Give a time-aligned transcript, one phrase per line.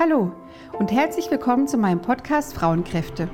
[0.00, 0.30] Hallo
[0.78, 3.28] und herzlich willkommen zu meinem Podcast Frauenkräfte.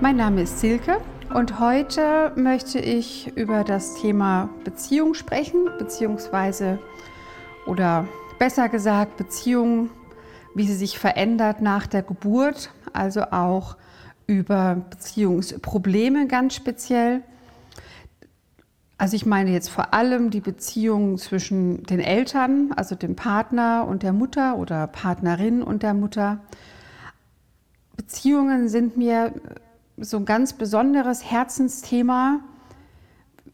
[0.00, 1.00] Mein Name ist Silke
[1.32, 6.80] und heute möchte ich über das Thema Beziehung sprechen, beziehungsweise
[7.66, 8.08] oder
[8.40, 9.90] besser gesagt Beziehung,
[10.56, 13.76] wie sie sich verändert nach der Geburt, also auch
[14.26, 17.22] über Beziehungsprobleme ganz speziell.
[19.00, 24.02] Also ich meine jetzt vor allem die Beziehung zwischen den Eltern, also dem Partner und
[24.02, 26.40] der Mutter oder Partnerin und der Mutter.
[27.96, 29.32] Beziehungen sind mir
[29.96, 32.40] so ein ganz besonderes Herzensthema,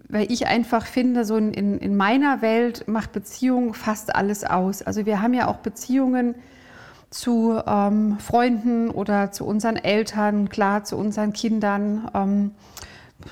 [0.09, 4.81] weil ich einfach finde, so in, in meiner Welt macht Beziehung fast alles aus.
[4.81, 6.37] Also wir haben ja auch Beziehungen
[7.11, 12.09] zu ähm, Freunden oder zu unseren Eltern, klar, zu unseren Kindern.
[12.15, 12.51] Ähm,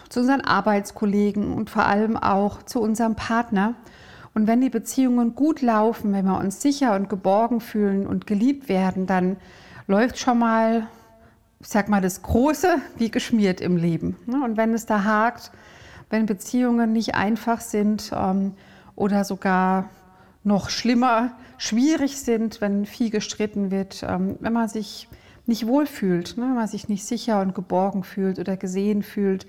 [0.08, 3.74] zu unseren Arbeitskollegen und vor allem auch zu unserem Partner.
[4.34, 8.68] Und wenn die Beziehungen gut laufen, wenn wir uns sicher und geborgen fühlen und geliebt
[8.68, 9.36] werden, dann
[9.86, 10.86] läuft schon mal,
[11.60, 14.16] ich sag mal, das Große wie geschmiert im Leben.
[14.26, 14.42] Ne?
[14.42, 15.50] Und wenn es da hakt,
[16.08, 18.54] wenn Beziehungen nicht einfach sind ähm,
[18.96, 19.88] oder sogar
[20.44, 25.08] noch schlimmer, schwierig sind, wenn viel gestritten wird, ähm, wenn man sich
[25.46, 26.44] nicht wohlfühlt, ne?
[26.44, 29.46] wenn man sich nicht sicher und geborgen fühlt oder gesehen fühlt,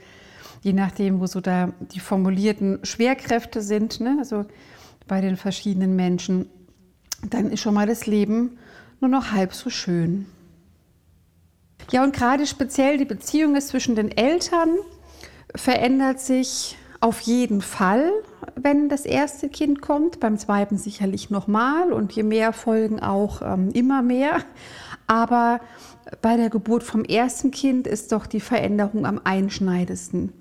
[0.64, 4.16] je nachdem, wo so da die formulierten Schwerkräfte sind, ne?
[4.18, 4.46] also
[5.08, 6.50] bei den verschiedenen Menschen,
[7.30, 8.58] dann ist schon mal das Leben
[9.02, 10.26] nur noch halb so schön.
[11.92, 14.70] Ja, und gerade speziell die Beziehung zwischen den Eltern
[15.54, 18.10] verändert sich auf jeden Fall,
[18.56, 23.72] wenn das erste Kind kommt, beim zweiten sicherlich nochmal und je mehr folgen auch ähm,
[23.74, 24.38] immer mehr.
[25.08, 25.60] Aber
[26.22, 30.32] bei der Geburt vom ersten Kind ist doch die Veränderung am einschneidendsten.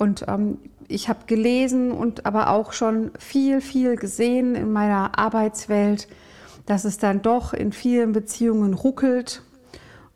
[0.00, 0.56] Und ähm,
[0.88, 6.08] ich habe gelesen und aber auch schon viel, viel gesehen in meiner Arbeitswelt,
[6.64, 9.42] dass es dann doch in vielen Beziehungen ruckelt,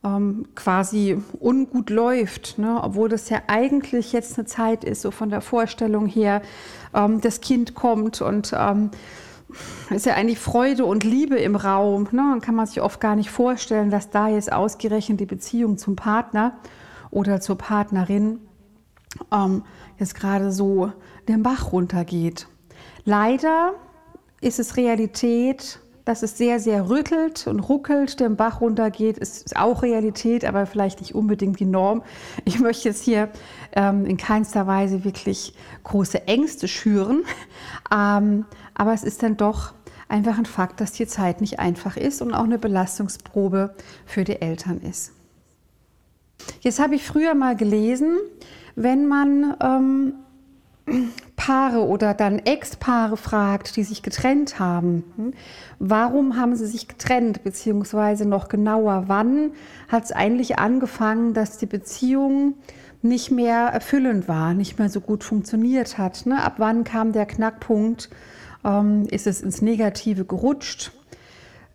[0.02, 2.80] ähm, quasi ungut läuft, ne?
[2.82, 6.40] obwohl das ja eigentlich jetzt eine Zeit ist, so von der Vorstellung her,
[6.94, 8.90] ähm, das Kind kommt und ähm,
[9.90, 12.04] ist ja eigentlich Freude und Liebe im Raum.
[12.10, 12.22] Ne?
[12.30, 15.94] Dann kann man sich oft gar nicht vorstellen, dass da jetzt ausgerechnet die Beziehung zum
[15.94, 16.56] Partner
[17.10, 18.38] oder zur Partnerin
[19.32, 19.62] ähm,
[19.98, 20.92] jetzt gerade so
[21.28, 22.46] den Bach runtergeht.
[23.04, 23.74] Leider
[24.40, 29.82] ist es Realität, dass es sehr, sehr rüttelt und ruckelt, den Bach runtergeht, ist auch
[29.82, 32.02] Realität, aber vielleicht nicht unbedingt die Norm.
[32.44, 33.30] Ich möchte jetzt hier
[33.72, 37.24] ähm, in keinster Weise wirklich große Ängste schüren,
[37.94, 38.44] ähm,
[38.74, 39.72] aber es ist dann doch
[40.08, 43.74] einfach ein Fakt, dass die Zeit nicht einfach ist und auch eine Belastungsprobe
[44.04, 45.12] für die Eltern ist.
[46.60, 48.18] Jetzt habe ich früher mal gelesen,
[48.76, 50.14] wenn man ähm,
[51.36, 55.34] Paare oder dann Ex-Paare fragt, die sich getrennt haben, hm,
[55.78, 59.52] warum haben sie sich getrennt, beziehungsweise noch genauer, wann
[59.88, 62.54] hat es eigentlich angefangen, dass die Beziehung
[63.02, 66.26] nicht mehr erfüllend war, nicht mehr so gut funktioniert hat.
[66.26, 66.42] Ne?
[66.42, 68.08] Ab wann kam der Knackpunkt,
[68.64, 70.92] ähm, ist es ins Negative gerutscht?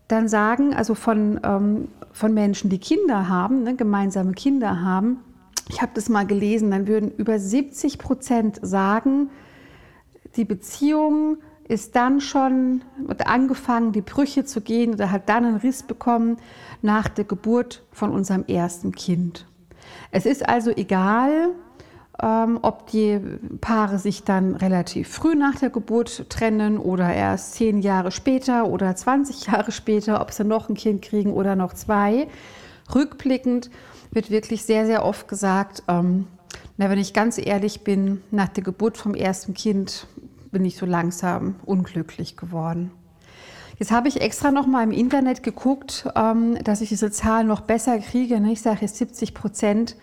[0.08, 5.20] Dann sagen, also von, ähm, von Menschen, die Kinder haben, ne, gemeinsame Kinder haben,
[5.70, 9.30] ich habe das mal gelesen, dann würden über 70 Prozent sagen,
[10.36, 11.38] die Beziehung
[11.68, 12.82] ist dann schon
[13.24, 16.38] angefangen, die Brüche zu gehen oder hat dann einen Riss bekommen
[16.82, 19.46] nach der Geburt von unserem ersten Kind.
[20.12, 21.50] Es ist also egal,
[22.22, 23.20] ähm, ob die
[23.62, 28.96] Paare sich dann relativ früh nach der Geburt trennen oder erst zehn Jahre später oder
[28.96, 32.28] 20 Jahre später, ob sie noch ein Kind kriegen oder noch zwei.
[32.94, 33.70] Rückblickend
[34.12, 36.28] wird wirklich sehr, sehr oft gesagt, ähm,
[36.78, 40.08] na, wenn ich ganz ehrlich bin, nach der Geburt vom ersten Kind
[40.52, 42.92] bin ich so langsam unglücklich geworden.
[43.78, 47.62] Jetzt habe ich extra noch mal im Internet geguckt, ähm, dass ich diese Zahl noch
[47.62, 48.40] besser kriege.
[48.40, 48.52] Ne?
[48.52, 49.96] Ich sage jetzt 70 Prozent.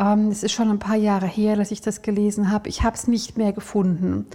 [0.00, 2.68] Ähm, es ist schon ein paar Jahre her, dass ich das gelesen habe.
[2.68, 4.26] Ich habe es nicht mehr gefunden.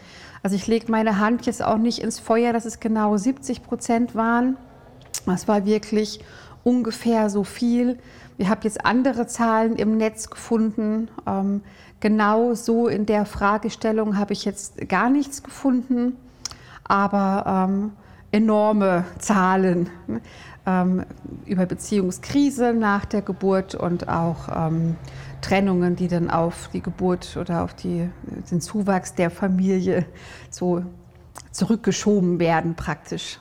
[0.42, 4.16] Also ich lege meine Hand jetzt auch nicht ins Feuer, dass es genau 70 Prozent
[4.16, 4.56] waren.
[5.26, 6.22] Das war wirklich
[6.64, 7.98] ungefähr so viel.
[8.38, 11.10] Ich habe jetzt andere Zahlen im Netz gefunden.
[11.26, 11.62] Ähm,
[12.00, 16.16] genau so in der Fragestellung habe ich jetzt gar nichts gefunden,
[16.84, 17.92] aber ähm,
[18.32, 19.90] enorme Zahlen
[20.68, 21.04] ähm,
[21.46, 24.98] über Beziehungskrise nach der Geburt und auch ähm,
[25.42, 28.08] Trennungen, die dann auf die Geburt oder auf die,
[28.52, 30.06] den Zuwachs der Familie
[30.52, 30.84] so
[31.52, 33.40] zurückgeschoben werden praktisch.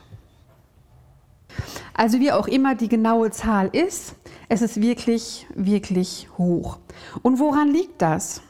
[1.97, 4.15] Also wie auch immer die genaue Zahl ist,
[4.49, 6.77] es ist wirklich, wirklich hoch.
[7.23, 8.41] Und woran liegt das?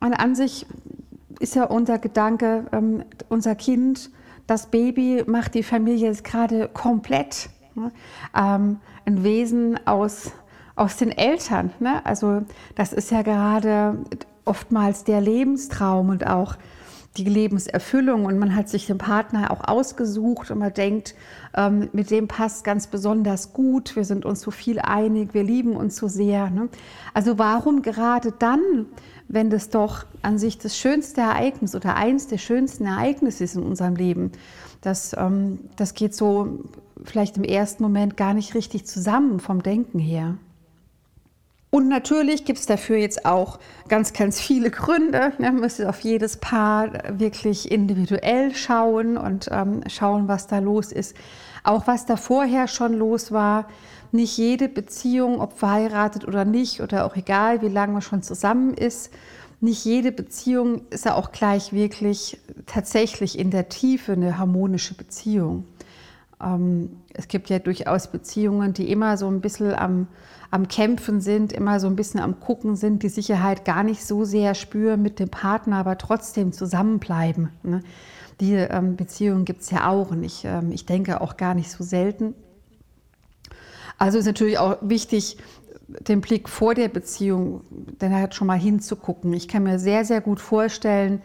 [0.00, 0.66] Und an sich
[1.38, 4.10] ist ja unser Gedanke, ähm, unser Kind,
[4.48, 7.50] das Baby macht die Familie jetzt gerade komplett.
[7.76, 7.92] Ne?
[8.36, 10.32] Ähm, ein Wesen aus,
[10.74, 11.70] aus den Eltern.
[11.78, 12.04] Ne?
[12.04, 12.42] Also
[12.74, 13.98] das ist ja gerade
[14.44, 16.56] oftmals der Lebenstraum und auch
[17.24, 21.14] die Lebenserfüllung und man hat sich den Partner auch ausgesucht und man denkt,
[21.56, 25.76] ähm, mit dem passt ganz besonders gut, wir sind uns so viel einig, wir lieben
[25.76, 26.50] uns so sehr.
[26.50, 26.68] Ne?
[27.14, 28.86] Also warum gerade dann,
[29.28, 33.62] wenn das doch an sich das schönste Ereignis oder eins der schönsten Ereignisse ist in
[33.62, 34.32] unserem Leben,
[34.80, 36.60] das, ähm, das geht so
[37.04, 40.36] vielleicht im ersten Moment gar nicht richtig zusammen vom Denken her.
[41.70, 45.32] Und natürlich gibt es dafür jetzt auch ganz, ganz viele Gründe.
[45.38, 51.14] Man muss auf jedes Paar wirklich individuell schauen und ähm, schauen, was da los ist.
[51.64, 53.68] Auch was da vorher schon los war.
[54.12, 58.72] Nicht jede Beziehung, ob verheiratet oder nicht, oder auch egal, wie lange man schon zusammen
[58.72, 59.10] ist,
[59.60, 65.64] nicht jede Beziehung ist ja auch gleich wirklich tatsächlich in der Tiefe eine harmonische Beziehung.
[66.40, 70.06] Ähm, es gibt ja durchaus Beziehungen, die immer so ein bisschen am
[70.50, 74.24] am Kämpfen sind, immer so ein bisschen am Gucken sind, die Sicherheit gar nicht so
[74.24, 77.50] sehr spüren mit dem Partner, aber trotzdem zusammenbleiben.
[77.62, 77.82] Ne?
[78.40, 81.70] Die ähm, Beziehungen gibt es ja auch und ich, ähm, ich denke auch gar nicht
[81.70, 82.34] so selten.
[83.98, 85.38] Also ist natürlich auch wichtig,
[85.88, 87.62] den Blick vor der Beziehung,
[87.98, 89.32] dann halt schon mal hinzugucken.
[89.32, 91.20] Ich kann mir sehr, sehr gut vorstellen,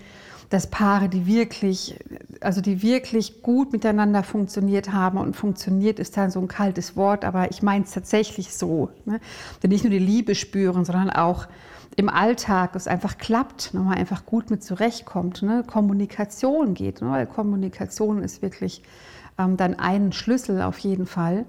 [0.53, 1.99] dass Paare, die wirklich,
[2.39, 7.25] also die wirklich gut miteinander funktioniert haben und funktioniert ist dann so ein kaltes Wort,
[7.25, 9.19] aber ich meine es tatsächlich so, ne?
[9.63, 11.47] die nicht nur die Liebe spüren, sondern auch
[11.95, 13.79] im Alltag es einfach klappt, ne?
[13.79, 15.63] man einfach gut mit zurechtkommt, ne?
[15.65, 17.09] Kommunikation geht, ne?
[17.09, 18.83] weil Kommunikation ist wirklich
[19.39, 21.45] ähm, dann ein Schlüssel auf jeden Fall.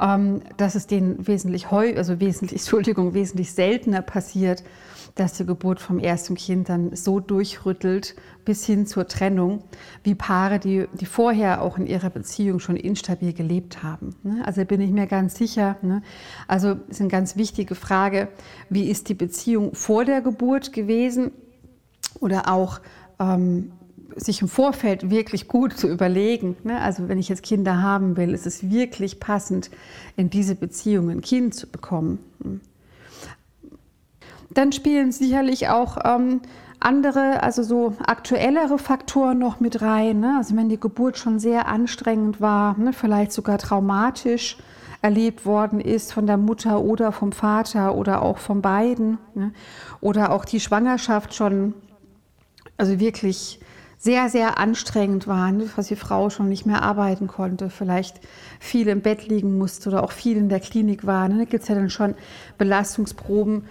[0.00, 4.62] Ähm, dass es denen wesentlich heu, also wesentlich, Entschuldigung, wesentlich seltener passiert,
[5.18, 9.64] dass die Geburt vom ersten Kind dann so durchrüttelt bis hin zur Trennung,
[10.04, 14.14] wie Paare, die, die vorher auch in ihrer Beziehung schon instabil gelebt haben.
[14.22, 14.42] Ne?
[14.46, 15.76] Also bin ich mir ganz sicher.
[15.82, 16.02] Ne?
[16.46, 18.28] Also ist eine ganz wichtige Frage,
[18.70, 21.32] wie ist die Beziehung vor der Geburt gewesen
[22.20, 22.80] oder auch
[23.18, 23.72] ähm,
[24.14, 26.56] sich im Vorfeld wirklich gut zu überlegen.
[26.62, 26.80] Ne?
[26.80, 29.70] Also wenn ich jetzt Kinder haben will, ist es wirklich passend,
[30.16, 32.20] in diese Beziehung ein Kind zu bekommen.
[34.50, 36.40] Dann spielen sicherlich auch ähm,
[36.80, 40.20] andere, also so aktuellere Faktoren noch mit rein.
[40.20, 40.36] Ne?
[40.38, 42.92] Also wenn die Geburt schon sehr anstrengend war, ne?
[42.92, 44.56] vielleicht sogar traumatisch
[45.00, 49.18] erlebt worden ist von der Mutter oder vom Vater oder auch von beiden.
[49.34, 49.52] Ne?
[50.00, 51.74] Oder auch die Schwangerschaft schon,
[52.76, 53.60] also wirklich
[53.96, 55.68] sehr, sehr anstrengend war, ne?
[55.74, 58.20] was die Frau schon nicht mehr arbeiten konnte, vielleicht
[58.60, 61.28] viel im Bett liegen musste oder auch viel in der Klinik war.
[61.28, 61.38] Ne?
[61.38, 62.14] Da gibt es ja dann schon
[62.58, 63.64] Belastungsproben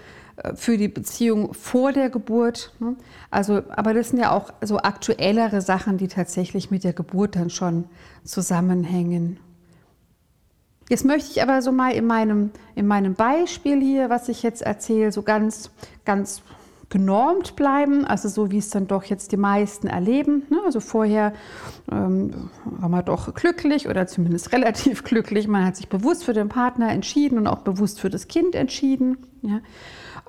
[0.56, 2.74] für die Beziehung vor der Geburt.
[2.80, 2.96] Ne?
[3.32, 7.50] Also, aber das sind ja auch so aktuellere Sachen, die tatsächlich mit der Geburt dann
[7.50, 7.86] schon
[8.24, 9.40] zusammenhängen.
[10.90, 14.62] Jetzt möchte ich aber so mal in meinem, in meinem Beispiel hier, was ich jetzt
[14.62, 15.70] erzähle, so ganz,
[16.06, 16.42] ganz
[16.90, 20.44] genormt bleiben, also so wie es dann doch jetzt die meisten erleben.
[20.50, 20.60] Ne?
[20.66, 21.34] Also vorher
[21.92, 25.48] ähm, war man doch glücklich oder zumindest relativ glücklich.
[25.48, 29.18] Man hat sich bewusst für den Partner entschieden und auch bewusst für das Kind entschieden.
[29.42, 29.60] Ja?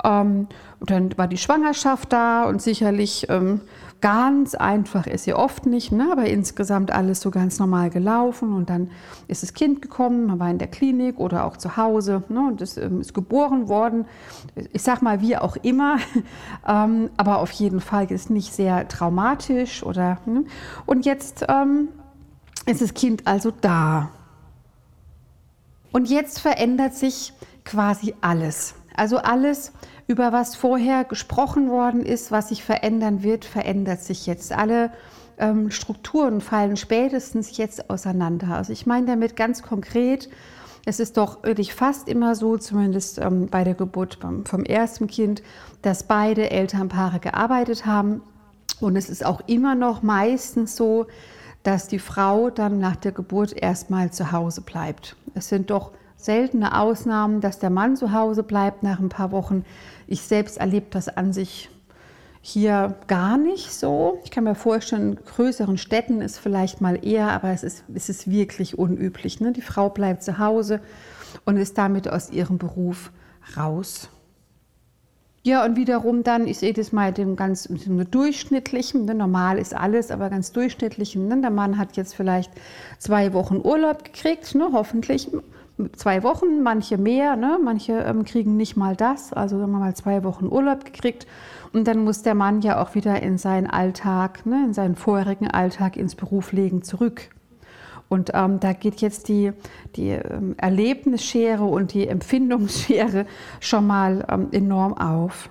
[0.05, 0.49] Ähm,
[0.81, 3.61] dann war die Schwangerschaft da und sicherlich ähm,
[4.01, 6.09] ganz einfach ist sie oft nicht, ne?
[6.13, 8.53] aber insgesamt alles so ganz normal gelaufen.
[8.53, 8.91] Und dann
[9.27, 12.41] ist das Kind gekommen, man war in der Klinik oder auch zu Hause ne?
[12.49, 14.07] und es ähm, ist geboren worden.
[14.73, 15.99] Ich sag mal, wie auch immer,
[16.69, 19.83] ähm, aber auf jeden Fall ist nicht sehr traumatisch.
[19.83, 20.45] Oder, ne?
[20.87, 21.89] Und jetzt ähm,
[22.67, 24.11] ist das Kind also da.
[25.91, 27.33] Und jetzt verändert sich
[27.65, 28.75] quasi alles.
[28.95, 29.73] Also alles,
[30.09, 34.53] über was vorher gesprochen worden ist, was sich verändern wird, verändert sich jetzt.
[34.53, 34.91] Alle
[35.39, 38.49] ähm, Strukturen fallen spätestens jetzt auseinander.
[38.57, 40.31] Also ich meine damit ganz konkret,
[40.87, 45.07] es ist doch wirklich fast immer so, zumindest ähm, bei der Geburt vom, vom ersten
[45.07, 45.43] Kind,
[45.83, 48.23] dass beide Elternpaare gearbeitet haben.
[48.81, 51.07] Und es ist auch immer noch meistens so,
[51.63, 55.17] dass die Frau dann nach der Geburt erstmal zu Hause bleibt.
[55.35, 59.65] Es sind doch seltene Ausnahmen, dass der Mann zu Hause bleibt nach ein paar Wochen.
[60.09, 61.69] Ich selbst erlebe das an sich
[62.41, 64.19] hier gar nicht so.
[64.25, 68.09] Ich kann mir vorstellen, in größeren Städten ist vielleicht mal eher, aber es ist, es
[68.09, 69.41] ist wirklich unüblich.
[69.41, 69.53] Ne?
[69.53, 70.81] Die Frau bleibt zu Hause
[71.45, 73.13] und ist damit aus ihrem Beruf
[73.57, 74.09] raus.
[75.43, 79.75] Ja, und wiederum dann, ich sehe das mal dem ganz dem durchschnittlichen, ne, normal ist
[79.75, 81.29] alles, aber ganz durchschnittlichen.
[81.29, 82.51] Ne, der Mann hat jetzt vielleicht
[82.99, 85.31] zwei Wochen Urlaub gekriegt, ne, hoffentlich
[85.97, 87.59] zwei Wochen, manche mehr, ne?
[87.63, 91.27] manche ähm, kriegen nicht mal das, also sagen wir mal zwei Wochen Urlaub gekriegt
[91.73, 94.65] und dann muss der Mann ja auch wieder in seinen Alltag, ne?
[94.67, 97.31] in seinen vorherigen Alltag ins Berufslegen zurück.
[98.09, 99.53] Und ähm, da geht jetzt die,
[99.97, 103.27] die ähm, Erlebnisschere und die Empfindungsschere
[103.61, 105.51] schon mal ähm, enorm auf.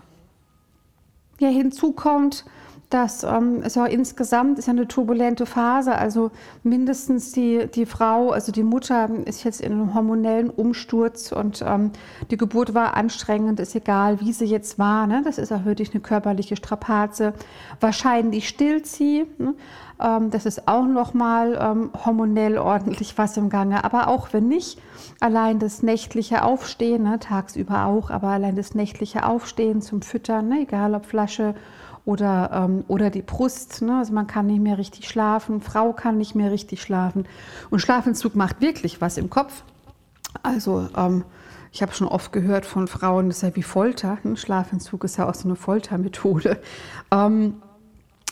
[1.40, 2.46] Ja, hinzu kommt,
[2.90, 5.94] dass ähm, es ja insgesamt ist ja eine turbulente Phase.
[5.94, 6.32] Also
[6.64, 11.92] mindestens die, die Frau, also die Mutter ist jetzt in einem hormonellen Umsturz und ähm,
[12.32, 15.06] die Geburt war anstrengend, ist egal, wie sie jetzt war.
[15.06, 15.22] Ne?
[15.26, 17.34] Das ist auch wirklich eine körperliche Strapaze.
[17.82, 19.26] Wahrscheinlich stillt sie.
[19.38, 19.54] Ne?
[20.00, 23.84] Ähm, das ist auch nochmal ähm, hormonell ordentlich was im Gange.
[23.84, 24.80] Aber auch wenn nicht,
[25.20, 27.20] allein das nächtliche Aufstehen, ne?
[27.20, 30.62] tagsüber auch, aber allein das nächtliche Aufstehen zum Füttern, ne?
[30.62, 31.54] egal ob Flasche
[32.08, 33.82] oder, ähm, oder die Brust.
[33.82, 33.98] Ne?
[33.98, 37.28] Also man kann nicht mehr richtig schlafen, Frau kann nicht mehr richtig schlafen.
[37.70, 39.64] Und Schlafentzug macht wirklich was im Kopf.
[40.42, 41.26] Also ähm,
[41.74, 44.20] ich habe schon oft gehört von Frauen, das ist ja wie Folter.
[44.24, 44.38] Ne?
[44.38, 46.62] Schlafentzug ist ja auch so eine Foltermethode.
[47.12, 47.62] Ähm,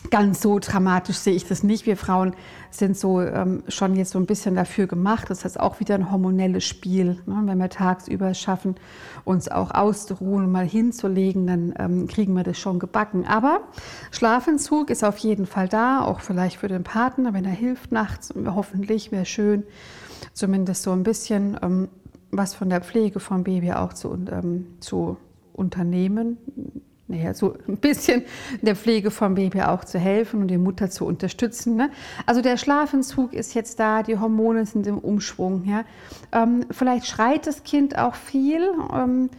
[0.09, 1.85] ganz so dramatisch sehe ich das nicht.
[1.85, 2.35] Wir Frauen
[2.69, 5.29] sind so ähm, schon jetzt so ein bisschen dafür gemacht.
[5.29, 7.21] Das heißt auch wieder ein hormonelles Spiel.
[7.25, 7.41] Ne?
[7.45, 8.75] Wenn wir tagsüber schaffen,
[9.23, 13.25] uns auch auszuruhen und mal hinzulegen, dann ähm, kriegen wir das schon gebacken.
[13.25, 13.61] Aber
[14.11, 18.33] Schlafentzug ist auf jeden Fall da, auch vielleicht für den Partner, wenn er hilft nachts.
[18.45, 19.63] Hoffentlich wäre schön,
[20.33, 21.87] zumindest so ein bisschen ähm,
[22.31, 25.17] was von der Pflege vom Baby auch zu, ähm, zu
[25.53, 26.37] unternehmen
[27.07, 28.23] naja, so ein bisschen
[28.61, 31.75] der Pflege vom Baby auch zu helfen und die Mutter zu unterstützen.
[31.75, 31.91] Ne?
[32.25, 35.65] Also der Schlafentzug ist jetzt da, die Hormone sind im Umschwung.
[35.65, 35.83] Ja?
[36.31, 39.29] Ähm, vielleicht schreit das Kind auch viel, ähm,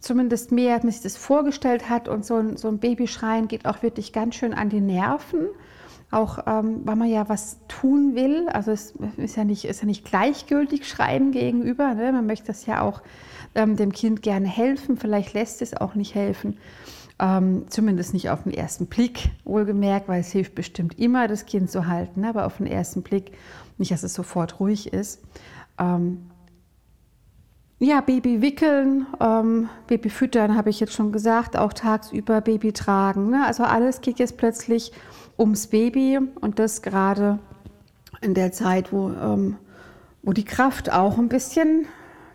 [0.00, 2.08] zumindest mehr, als man sich das vorgestellt hat.
[2.08, 5.46] Und so ein, so ein Babyschreien geht auch wirklich ganz schön an die Nerven.
[6.10, 8.48] Auch ähm, weil man ja was tun will.
[8.48, 11.94] Also es ist ja nicht, ist ja nicht gleichgültig Schreien gegenüber.
[11.94, 12.10] Ne?
[12.10, 13.00] Man möchte das ja auch
[13.54, 14.96] ähm, dem Kind gerne helfen.
[14.96, 16.58] Vielleicht lässt es auch nicht helfen.
[17.20, 21.70] Ähm, zumindest nicht auf den ersten Blick, wohlgemerkt, weil es hilft bestimmt immer, das Kind
[21.70, 23.32] zu halten, aber auf den ersten Blick
[23.78, 25.22] nicht, dass es sofort ruhig ist.
[25.78, 26.30] Ähm,
[27.78, 33.30] ja, Baby wickeln, ähm, Baby füttern, habe ich jetzt schon gesagt, auch tagsüber Baby tragen.
[33.30, 33.44] Ne?
[33.46, 34.92] Also alles geht jetzt plötzlich
[35.38, 37.38] ums Baby und das gerade
[38.22, 39.56] in der Zeit, wo, ähm,
[40.22, 41.86] wo die Kraft auch ein bisschen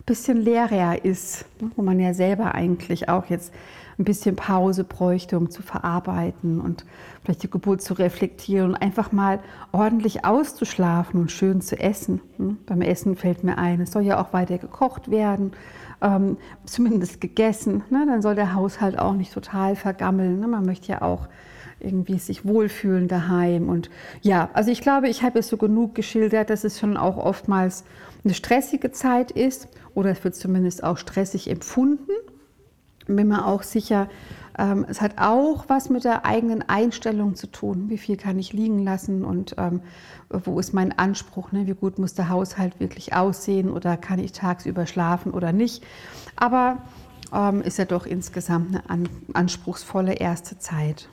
[0.10, 3.54] bisschen leerer ist, ne, wo man ja selber eigentlich auch jetzt
[4.00, 6.84] ein bisschen Pause bräuchte, um zu verarbeiten und
[7.24, 9.40] vielleicht die Geburt zu reflektieren und einfach mal
[9.72, 12.22] ordentlich auszuschlafen und schön zu essen.
[12.40, 12.58] Ne.
[12.66, 15.52] Beim Essen fällt mir ein, es soll ja auch weiter gekocht werden,
[16.02, 17.84] ähm, zumindest gegessen.
[17.92, 18.06] Ne?
[18.08, 20.40] Dann soll der Haushalt auch nicht total vergammeln.
[20.40, 21.28] Man möchte ja auch
[21.80, 23.70] irgendwie sich wohlfühlen daheim.
[23.70, 27.18] Und ja, also ich glaube, ich habe es so genug geschildert, dass es schon auch
[27.18, 27.84] oftmals
[28.24, 32.12] eine stressige Zeit ist oder es wird zumindest auch stressig empfunden.
[33.08, 34.08] Bin mir auch sicher,
[34.58, 37.90] ähm, es hat auch was mit der eigenen Einstellung zu tun.
[37.90, 39.82] Wie viel kann ich liegen lassen und ähm,
[40.30, 41.52] wo ist mein Anspruch?
[41.52, 41.66] Ne?
[41.66, 45.84] Wie gut muss der Haushalt wirklich aussehen oder kann ich tagsüber schlafen oder nicht?
[46.36, 46.84] Aber
[47.34, 51.08] ähm, ist ja doch insgesamt eine an, anspruchsvolle erste Zeit.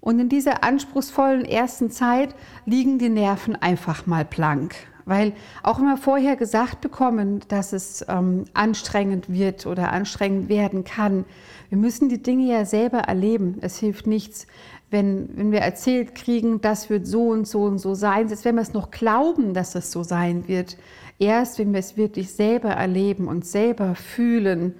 [0.00, 4.74] Und in dieser anspruchsvollen ersten Zeit liegen die Nerven einfach mal blank.
[5.04, 11.24] Weil auch wir vorher gesagt bekommen, dass es ähm, anstrengend wird oder anstrengend werden kann,
[11.70, 13.58] wir müssen die Dinge ja selber erleben.
[13.60, 14.46] Es hilft nichts,
[14.90, 18.56] wenn, wenn wir erzählt kriegen, das wird so und so und so sein, selbst wenn
[18.56, 20.76] wir es noch glauben, dass es so sein wird.
[21.20, 24.74] Erst wenn wir es wirklich selber erleben und selber fühlen,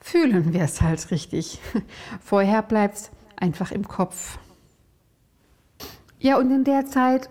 [0.00, 1.58] fühlen wir es halt richtig.
[2.20, 4.38] Vorher bleibt es einfach im Kopf.
[6.20, 7.28] Ja, und in der Zeit,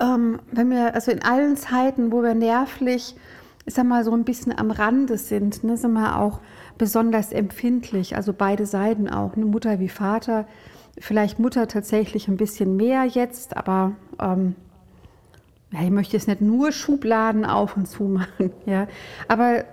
[0.00, 3.16] ähm, wenn wir, also in allen Zeiten, wo wir nervlich,
[3.64, 6.40] ich sag mal, so ein bisschen am Rande sind, ne, sind wir auch
[6.78, 10.46] besonders empfindlich, also beide Seiten auch, ne, Mutter wie Vater.
[10.98, 14.54] Vielleicht Mutter tatsächlich ein bisschen mehr jetzt, aber ähm,
[15.72, 18.86] ja, ich möchte jetzt nicht nur Schubladen auf und zu machen, ja.
[19.28, 19.64] Aber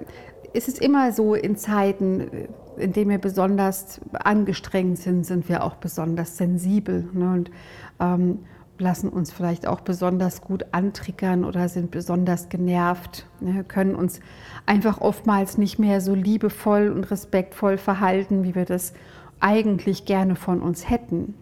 [0.54, 5.76] es ist immer so in Zeiten, in denen wir besonders angestrengt sind, sind wir auch
[5.76, 7.08] besonders sensibel.
[7.14, 7.32] Ne?
[7.32, 7.52] Und
[8.00, 8.40] ähm,
[8.84, 14.20] lassen uns vielleicht auch besonders gut antriggern oder sind besonders genervt, ne, können uns
[14.66, 18.94] einfach oftmals nicht mehr so liebevoll und respektvoll verhalten, wie wir das
[19.40, 21.34] eigentlich gerne von uns hätten.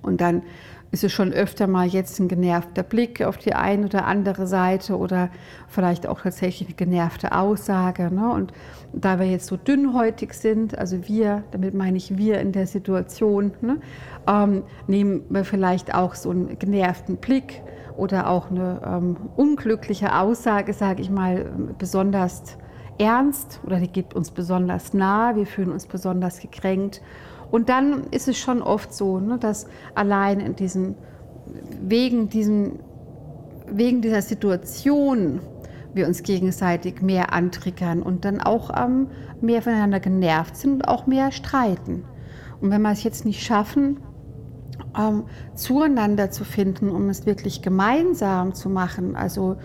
[0.00, 0.42] Und dann
[0.90, 4.96] ist es schon öfter mal jetzt ein genervter Blick auf die eine oder andere Seite
[4.96, 5.28] oder
[5.68, 8.12] vielleicht auch tatsächlich eine genervte Aussage.
[8.12, 8.32] Ne?
[8.32, 8.52] Und
[8.92, 13.52] da wir jetzt so dünnhäutig sind, also wir, damit meine ich wir in der Situation,
[13.60, 13.78] ne?
[14.26, 17.62] ähm, nehmen wir vielleicht auch so einen genervten Blick
[17.96, 22.56] oder auch eine ähm, unglückliche Aussage, sage ich mal, besonders
[22.98, 27.02] ernst oder die geht uns besonders nah, wir fühlen uns besonders gekränkt
[27.50, 30.94] und dann ist es schon oft so, ne, dass allein in diesem
[31.80, 32.80] wegen, diesem,
[33.70, 35.40] wegen dieser Situation
[35.94, 39.08] wir uns gegenseitig mehr antriggern und dann auch ähm,
[39.40, 42.04] mehr voneinander genervt sind und auch mehr streiten.
[42.60, 43.98] Und wenn wir es jetzt nicht schaffen,
[44.98, 45.24] ähm,
[45.54, 49.56] zueinander zu finden, um es wirklich gemeinsam zu machen, also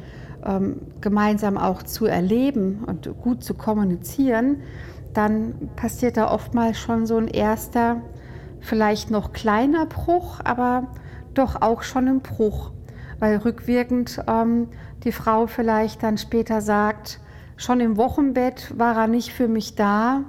[0.45, 4.57] ähm, gemeinsam auch zu erleben und gut zu kommunizieren,
[5.13, 8.01] dann passiert da oftmals schon so ein erster,
[8.59, 10.87] vielleicht noch kleiner Bruch, aber
[11.33, 12.71] doch auch schon ein Bruch,
[13.19, 14.69] weil rückwirkend ähm,
[15.03, 17.19] die Frau vielleicht dann später sagt,
[17.57, 20.21] schon im Wochenbett war er nicht für mich da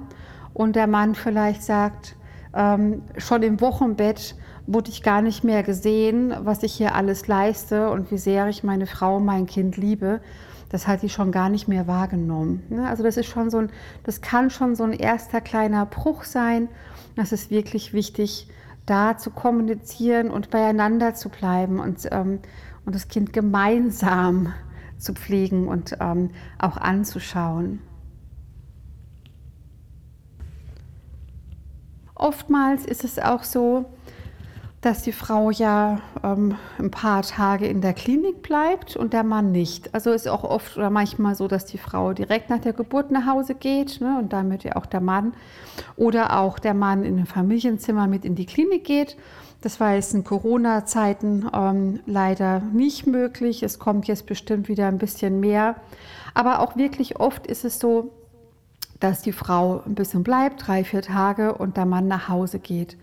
[0.53, 2.15] und der Mann vielleicht sagt,
[2.53, 4.35] ähm, schon im Wochenbett
[4.67, 8.63] wurde ich gar nicht mehr gesehen, was ich hier alles leiste und wie sehr ich
[8.63, 10.21] meine Frau, mein Kind liebe.
[10.69, 12.63] Das hat sie schon gar nicht mehr wahrgenommen.
[12.69, 12.87] Ne?
[12.87, 13.69] Also das ist schon so ein,
[14.03, 16.69] das kann schon so ein erster kleiner Bruch sein.
[17.15, 18.49] Das ist wirklich wichtig,
[18.85, 22.39] da zu kommunizieren und beieinander zu bleiben und, ähm,
[22.85, 24.53] und das Kind gemeinsam
[24.97, 27.79] zu pflegen und ähm, auch anzuschauen.
[32.15, 33.85] Oftmals ist es auch so,
[34.85, 39.51] dass die Frau ja ähm, ein paar Tage in der Klinik bleibt und der Mann
[39.51, 39.91] nicht.
[39.95, 43.25] Also ist auch oft oder manchmal so, dass die Frau direkt nach der Geburt nach
[43.25, 45.33] Hause geht ne, und damit ja auch der Mann
[45.95, 49.17] oder auch der Mann in ein Familienzimmer mit in die Klinik geht.
[49.61, 53.63] Das war jetzt in Corona-Zeiten ähm, leider nicht möglich.
[53.63, 55.77] Es kommt jetzt bestimmt wieder ein bisschen mehr.
[56.35, 58.11] Aber auch wirklich oft ist es so,
[58.99, 62.97] dass die Frau ein bisschen bleibt, drei, vier Tage und der Mann nach Hause geht.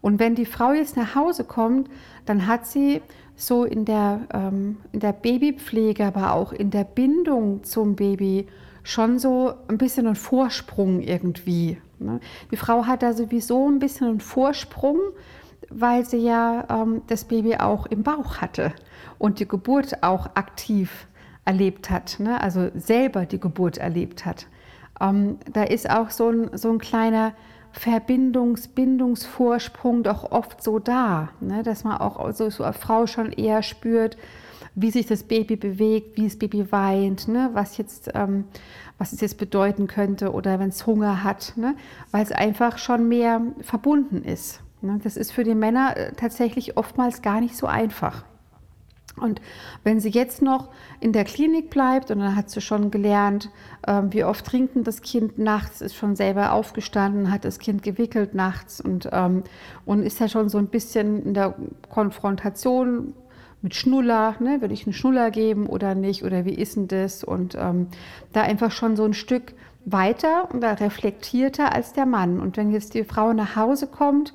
[0.00, 1.88] Und wenn die Frau jetzt nach Hause kommt,
[2.24, 3.02] dann hat sie
[3.36, 8.46] so in der, ähm, in der Babypflege, aber auch in der Bindung zum Baby
[8.82, 11.78] schon so ein bisschen einen Vorsprung irgendwie.
[11.98, 12.20] Ne?
[12.50, 14.98] Die Frau hat da sowieso ein bisschen einen Vorsprung,
[15.68, 18.72] weil sie ja ähm, das Baby auch im Bauch hatte
[19.18, 21.06] und die Geburt auch aktiv
[21.44, 22.40] erlebt hat, ne?
[22.40, 24.46] also selber die Geburt erlebt hat.
[25.00, 27.34] Ähm, da ist auch so ein, so ein kleiner
[27.78, 31.62] Verbindungs-, Bindungsvorsprung doch oft so da, ne?
[31.62, 34.16] dass man auch so, so als Frau schon eher spürt,
[34.74, 37.50] wie sich das Baby bewegt, wie das Baby weint, ne?
[37.52, 38.44] was, jetzt, ähm,
[38.98, 41.76] was es jetzt bedeuten könnte oder wenn es Hunger hat, ne?
[42.10, 44.60] weil es einfach schon mehr verbunden ist.
[44.80, 44.98] Ne?
[45.02, 48.24] Das ist für die Männer äh, tatsächlich oftmals gar nicht so einfach.
[49.20, 49.40] Und
[49.82, 50.68] wenn sie jetzt noch
[51.00, 53.50] in der Klinik bleibt und dann hat sie schon gelernt,
[53.86, 58.34] ähm, wie oft trinkt das Kind nachts, ist schon selber aufgestanden, hat das Kind gewickelt
[58.34, 59.42] nachts und, ähm,
[59.84, 61.54] und ist ja schon so ein bisschen in der
[61.88, 63.14] Konfrontation
[63.62, 64.60] mit Schnuller, ne?
[64.60, 67.24] will ich einen Schnuller geben oder nicht oder wie ist denn das?
[67.24, 67.88] Und ähm,
[68.32, 69.54] da einfach schon so ein Stück
[69.86, 72.40] weiter oder reflektierter als der Mann.
[72.40, 74.34] Und wenn jetzt die Frau nach Hause kommt,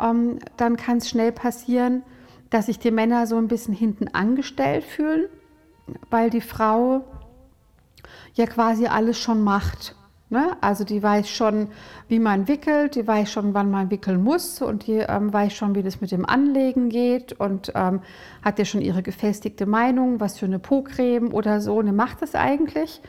[0.00, 2.02] ähm, dann kann es schnell passieren,
[2.50, 5.26] dass sich die Männer so ein bisschen hinten angestellt fühlen,
[6.10, 7.04] weil die Frau
[8.34, 9.96] ja quasi alles schon macht.
[10.32, 10.56] Ne?
[10.60, 11.68] Also die weiß schon,
[12.06, 15.74] wie man wickelt, die weiß schon, wann man wickeln muss und die ähm, weiß schon,
[15.74, 18.00] wie das mit dem Anlegen geht und ähm,
[18.42, 22.36] hat ja schon ihre gefestigte Meinung, was für eine Po-Creme oder so, ne, macht das
[22.36, 23.02] eigentlich.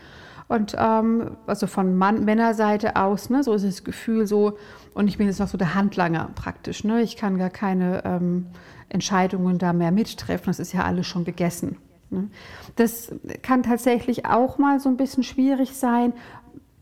[0.47, 4.58] Und ähm, also von Mann, Männerseite aus, ne, so ist das Gefühl so,
[4.95, 6.84] und ich bin jetzt noch so der Handlanger praktisch.
[6.84, 7.01] Ne?
[7.04, 8.47] Ich kann gar keine ähm,
[8.91, 10.47] Entscheidungen da mehr mittreffen.
[10.47, 11.77] Das ist ja alles schon gegessen.
[12.10, 12.30] Ne?
[12.75, 16.13] Das kann tatsächlich auch mal so ein bisschen schwierig sein,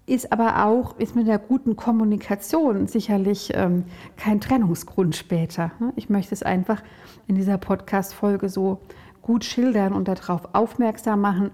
[0.05, 3.85] ist aber auch ist mit der guten Kommunikation sicherlich ähm,
[4.17, 5.71] kein Trennungsgrund später.
[5.79, 5.93] Ne?
[5.95, 6.81] Ich möchte es einfach
[7.27, 8.81] in dieser Podcast-Folge so
[9.21, 11.51] gut schildern und darauf aufmerksam machen,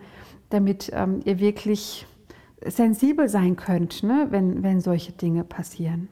[0.50, 2.08] damit ähm, ihr wirklich
[2.66, 4.28] sensibel sein könnt, ne?
[4.30, 6.08] wenn, wenn solche Dinge passieren.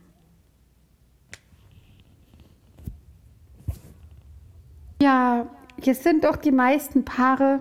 [5.03, 5.47] Ja,
[5.81, 7.59] jetzt sind doch die meisten Paare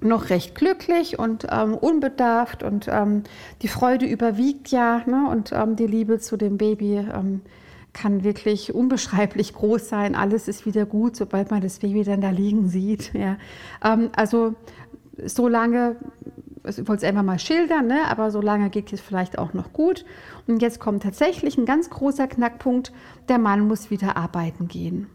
[0.00, 3.24] noch recht glücklich und ähm, unbedarft und ähm,
[3.60, 5.28] die Freude überwiegt ja ne?
[5.30, 7.42] und ähm, die Liebe zu dem Baby ähm,
[7.92, 10.14] kann wirklich unbeschreiblich groß sein.
[10.14, 13.12] Alles ist wieder gut, sobald man das Baby dann da liegen sieht.
[13.12, 13.36] Ja.
[13.84, 14.54] Ähm, also
[15.26, 15.96] so lange,
[16.66, 17.98] ich wollte es einfach mal schildern, ne?
[18.08, 20.06] aber so lange geht es vielleicht auch noch gut.
[20.46, 22.94] Und jetzt kommt tatsächlich ein ganz großer Knackpunkt,
[23.28, 25.08] der Mann muss wieder arbeiten gehen.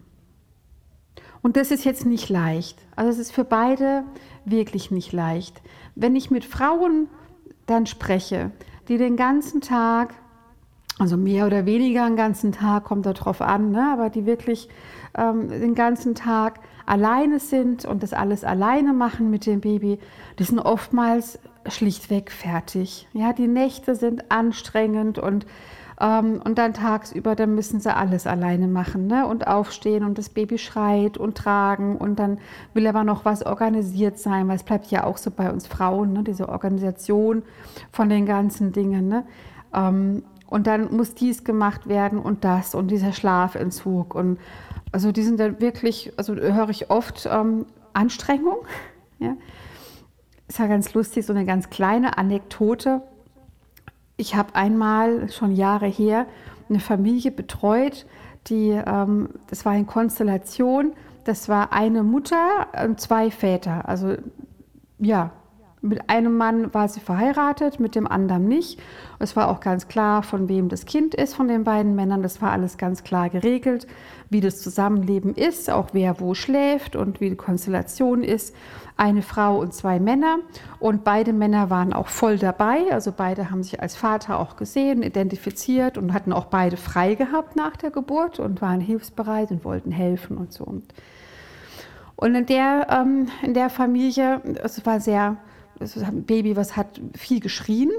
[1.42, 2.78] Und das ist jetzt nicht leicht.
[2.94, 4.04] Also es ist für beide
[4.44, 5.60] wirklich nicht leicht.
[5.94, 7.08] Wenn ich mit Frauen
[7.66, 8.52] dann spreche,
[8.88, 10.14] die den ganzen Tag,
[10.98, 14.68] also mehr oder weniger den ganzen Tag, kommt darauf an, ne, aber die wirklich
[15.16, 19.98] ähm, den ganzen Tag alleine sind und das alles alleine machen mit dem Baby,
[20.38, 23.08] die sind oftmals schlichtweg fertig.
[23.12, 25.46] Ja, die Nächte sind anstrengend und
[25.98, 29.26] und dann tagsüber, dann müssen sie alles alleine machen ne?
[29.26, 32.38] und aufstehen und das Baby schreit und tragen und dann
[32.74, 36.12] will aber noch was organisiert sein, weil es bleibt ja auch so bei uns Frauen,
[36.12, 36.22] ne?
[36.24, 37.42] diese Organisation
[37.92, 39.08] von den ganzen Dingen.
[39.08, 39.24] Ne?
[39.74, 44.38] Ähm, und dann muss dies gemacht werden und das und dieser Schlafentzug und
[44.92, 48.58] also die sind dann wirklich, also höre ich oft ähm, Anstrengung.
[49.18, 49.36] Ja.
[50.48, 53.02] Ist ja ganz lustig, so eine ganz kleine Anekdote.
[54.22, 56.26] Ich habe einmal, schon Jahre her,
[56.68, 58.06] eine Familie betreut,
[58.46, 60.92] die, ähm, das war in Konstellation,
[61.24, 63.88] das war eine Mutter und zwei Väter.
[63.88, 64.14] Also
[65.00, 65.32] ja,
[65.82, 68.80] mit einem Mann war sie verheiratet, mit dem anderen nicht.
[69.18, 72.22] Es war auch ganz klar, von wem das Kind ist, von den beiden Männern.
[72.22, 73.88] Das war alles ganz klar geregelt,
[74.30, 78.54] wie das Zusammenleben ist, auch wer wo schläft und wie die Konstellation ist.
[78.96, 80.38] Eine Frau und zwei Männer.
[80.78, 82.92] Und beide Männer waren auch voll dabei.
[82.92, 87.56] Also beide haben sich als Vater auch gesehen, identifiziert und hatten auch beide frei gehabt
[87.56, 90.80] nach der Geburt und waren hilfsbereit und wollten helfen und so.
[92.14, 95.38] Und in der, ähm, in der Familie, es war sehr
[95.82, 97.90] das Baby, was hat viel geschrien.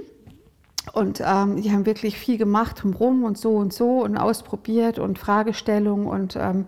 [0.91, 5.17] Und ähm, die haben wirklich viel gemacht drumherum und so und so und ausprobiert und
[5.17, 6.65] Fragestellungen und ähm,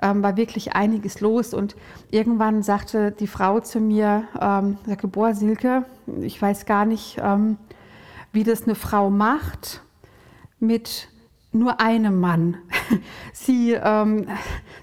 [0.00, 1.54] ähm, war wirklich einiges los.
[1.54, 1.74] Und
[2.10, 5.84] irgendwann sagte die Frau zu mir, ähm, sagte, boah, Silke,
[6.20, 7.56] ich weiß gar nicht, ähm,
[8.32, 9.82] wie das eine Frau macht
[10.60, 11.08] mit
[11.58, 12.56] nur einem Mann.
[13.32, 14.26] Sie, ähm,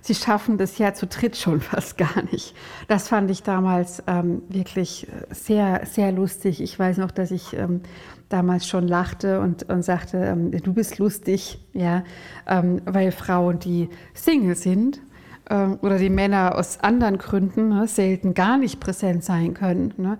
[0.02, 2.56] sie schaffen das ja zu dritt schon fast gar nicht.
[2.88, 6.62] Das fand ich damals ähm, wirklich sehr, sehr lustig.
[6.62, 7.82] Ich weiß noch, dass ich ähm,
[8.30, 12.04] damals schon lachte und, und sagte, ähm, du bist lustig, ja,
[12.48, 15.02] ähm, weil Frauen, die Single sind,
[15.50, 19.94] ähm, oder die Männer aus anderen Gründen ne, selten gar nicht präsent sein können.
[19.98, 20.18] Ne?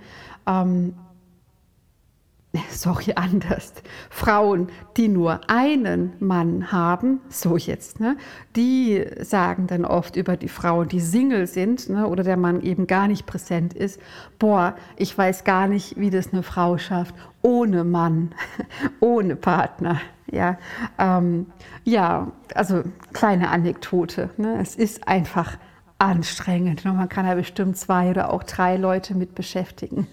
[2.70, 3.74] sorry, anders.
[4.10, 8.18] Frauen, die nur einen Mann haben, so jetzt, ne,
[8.56, 12.88] die sagen dann oft über die Frauen, die Single sind ne, oder der Mann eben
[12.88, 14.00] gar nicht präsent ist,
[14.40, 18.34] boah, ich weiß gar nicht, wie das eine Frau schafft, ohne Mann,
[19.00, 20.02] ohne Partner.
[20.32, 20.58] Ja,
[20.98, 21.48] ähm,
[21.84, 24.32] ja also kleine Anekdote.
[24.38, 25.58] Ne, es ist einfach
[26.00, 26.84] anstrengend.
[26.86, 30.08] Ne, man kann ja bestimmt zwei oder auch drei Leute mit beschäftigen.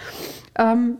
[0.58, 0.98] ähm,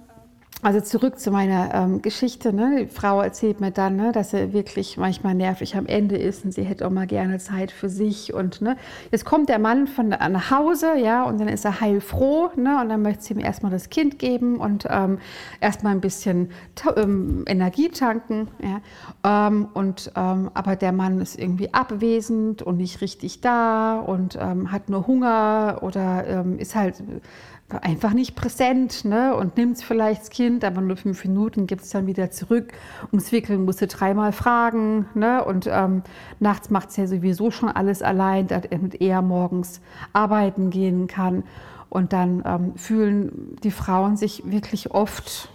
[0.65, 2.55] also zurück zu meiner ähm, Geschichte.
[2.55, 2.87] Ne?
[2.87, 6.53] Die Frau erzählt mir dann, ne, dass sie wirklich manchmal nervig am Ende ist und
[6.53, 8.33] sie hätte auch mal gerne Zeit für sich.
[8.33, 8.79] Und ne,
[9.13, 12.89] jetzt kommt der Mann von nach Hause, ja, und dann ist er heilfroh, ne, und
[12.89, 15.19] dann möchte sie ihm erstmal das Kind geben und ähm,
[15.61, 16.49] erstmal ein bisschen
[16.97, 18.49] ähm, Energie tanken.
[18.63, 24.39] Ja, ähm, und ähm, aber der Mann ist irgendwie abwesend und nicht richtig da und
[24.41, 27.03] ähm, hat nur Hunger oder ähm, ist halt
[27.69, 29.35] einfach nicht präsent ne?
[29.35, 32.73] und nimmt vielleicht das Kind, aber nur fünf Minuten gibt es dann wieder zurück.
[33.11, 35.45] Ums Wickeln musste dreimal fragen ne?
[35.45, 36.03] und ähm,
[36.41, 39.81] nachts macht es ja sowieso schon alles allein, damit er morgens
[40.13, 41.45] arbeiten gehen kann.
[41.89, 45.49] Und dann ähm, fühlen die Frauen sich wirklich oft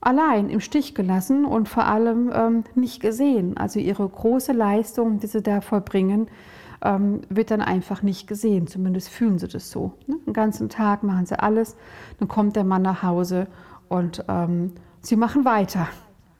[0.00, 3.56] allein im Stich gelassen und vor allem ähm, nicht gesehen.
[3.56, 6.28] Also ihre große Leistung, die sie da vollbringen,
[6.82, 8.66] ähm, wird dann einfach nicht gesehen.
[8.66, 9.94] Zumindest fühlen sie das so.
[10.06, 10.16] Ne?
[10.26, 11.76] Den ganzen Tag machen sie alles,
[12.18, 13.46] dann kommt der Mann nach Hause
[13.88, 15.88] und ähm, sie machen weiter.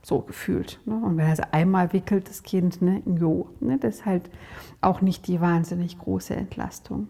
[0.02, 0.80] So gefühlt.
[0.86, 0.94] Ne?
[0.94, 3.78] Und wenn er also einmal wickelt, das Kind, ne, jo, ne?
[3.78, 4.30] das ist halt
[4.80, 7.08] auch nicht die wahnsinnig große Entlastung.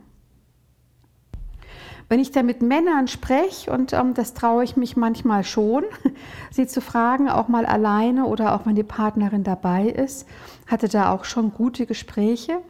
[2.08, 5.84] Wenn ich da mit Männern spreche, und ähm, das traue ich mich manchmal schon,
[6.50, 10.26] sie zu fragen, auch mal alleine oder auch wenn die Partnerin dabei ist,
[10.66, 12.60] hatte da auch schon gute Gespräche.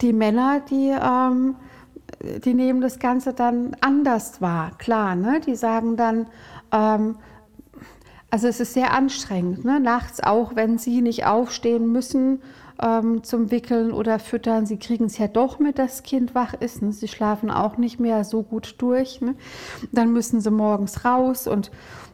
[0.00, 1.56] Die Männer, die, ähm,
[2.44, 5.14] die nehmen das Ganze dann anders wahr, klar.
[5.14, 5.40] Ne?
[5.40, 6.26] Die sagen dann,
[6.72, 7.16] ähm,
[8.30, 9.80] also es ist sehr anstrengend, ne?
[9.80, 12.40] nachts auch, wenn sie nicht aufstehen müssen
[12.80, 14.66] ähm, zum Wickeln oder Füttern.
[14.66, 16.82] Sie kriegen es ja doch mit, dass das Kind wach ist.
[16.82, 16.92] Ne?
[16.92, 19.20] Sie schlafen auch nicht mehr so gut durch.
[19.20, 19.34] Ne?
[19.92, 21.70] Dann müssen sie morgens raus und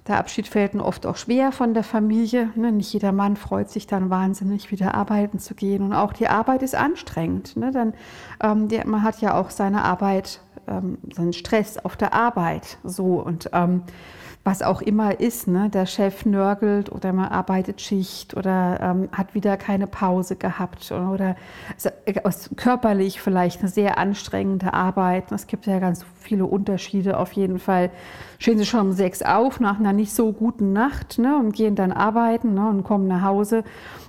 [0.08, 2.50] der Abschied fällt ihnen oft auch schwer von der Familie.
[2.54, 2.70] Ne?
[2.70, 5.82] Nicht jeder Mann freut sich dann wahnsinnig, wieder arbeiten zu gehen.
[5.82, 7.56] Und auch die Arbeit ist anstrengend.
[7.56, 7.72] Ne?
[7.72, 7.94] Dann,
[8.42, 12.78] ähm, man hat ja auch seine Arbeit, ähm, seinen Stress auf der Arbeit.
[12.84, 13.82] So und ähm,
[14.46, 15.68] was auch immer ist, ne?
[15.68, 21.34] der Chef nörgelt oder man arbeitet Schicht oder ähm, hat wieder keine Pause gehabt oder
[22.22, 25.32] also körperlich vielleicht eine sehr anstrengende Arbeit.
[25.32, 27.90] Es gibt ja ganz viele Unterschiede auf jeden Fall.
[28.38, 31.74] Stehen Sie schon um sechs auf nach einer nicht so guten Nacht ne, und gehen
[31.74, 33.64] dann arbeiten ne, und kommen nach Hause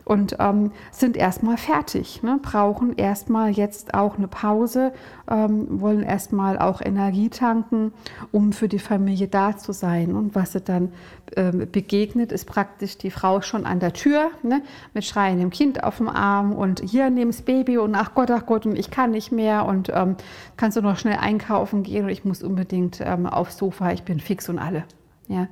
[0.07, 4.93] und ähm, sind erstmal fertig, ne, brauchen erstmal jetzt auch eine Pause,
[5.29, 7.91] ähm, wollen erstmal auch Energie tanken,
[8.31, 10.15] um für die Familie da zu sein.
[10.15, 10.93] Und was sie dann
[11.35, 14.61] ähm, begegnet, ist praktisch die Frau schon an der Tür ne,
[14.93, 18.65] mit schreiendem Kind auf dem Arm und hier das Baby und ach Gott, ach Gott
[18.65, 20.15] und ich kann nicht mehr und ähm,
[20.55, 24.21] kannst du noch schnell einkaufen gehen und ich muss unbedingt ähm, aufs Sofa, ich bin
[24.21, 24.85] fix und alle.
[25.27, 25.47] Ja.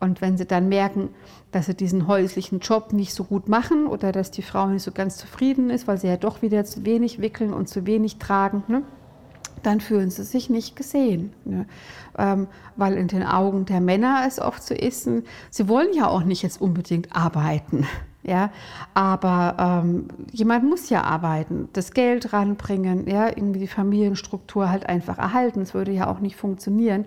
[0.00, 1.10] Und wenn sie dann merken,
[1.52, 4.92] dass sie diesen häuslichen Job nicht so gut machen oder dass die Frau nicht so
[4.92, 8.64] ganz zufrieden ist, weil sie ja doch wieder zu wenig wickeln und zu wenig tragen,
[8.66, 8.82] ne,
[9.62, 11.34] dann fühlen sie sich nicht gesehen.
[11.44, 11.66] Ne?
[12.16, 15.08] Ähm, weil in den Augen der Männer es oft so ist,
[15.50, 17.86] sie wollen ja auch nicht jetzt unbedingt arbeiten.
[18.22, 18.50] Ja,
[18.92, 25.16] aber ähm, jemand muss ja arbeiten, das Geld ranbringen, ja, irgendwie die Familienstruktur halt einfach
[25.16, 25.62] erhalten.
[25.62, 27.06] Es würde ja auch nicht funktionieren,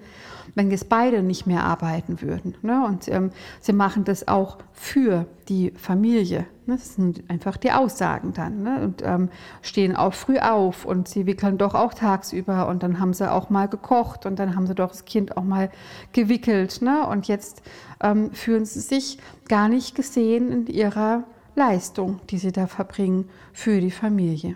[0.55, 2.55] wenn jetzt beide nicht mehr arbeiten würden.
[2.63, 2.83] Ne?
[2.83, 6.47] Und ähm, sie machen das auch für die Familie.
[6.67, 6.75] Ne?
[6.75, 8.63] Das sind einfach die Aussagen dann.
[8.63, 8.81] Ne?
[8.81, 9.29] Und ähm,
[9.61, 13.49] stehen auch früh auf und sie wickeln doch auch tagsüber und dann haben sie auch
[13.49, 15.69] mal gekocht und dann haben sie doch das Kind auch mal
[16.11, 16.81] gewickelt.
[16.81, 17.07] Ne?
[17.07, 17.61] Und jetzt
[18.01, 21.23] ähm, fühlen sie sich gar nicht gesehen in ihrer
[21.55, 24.55] Leistung, die sie da verbringen für die Familie.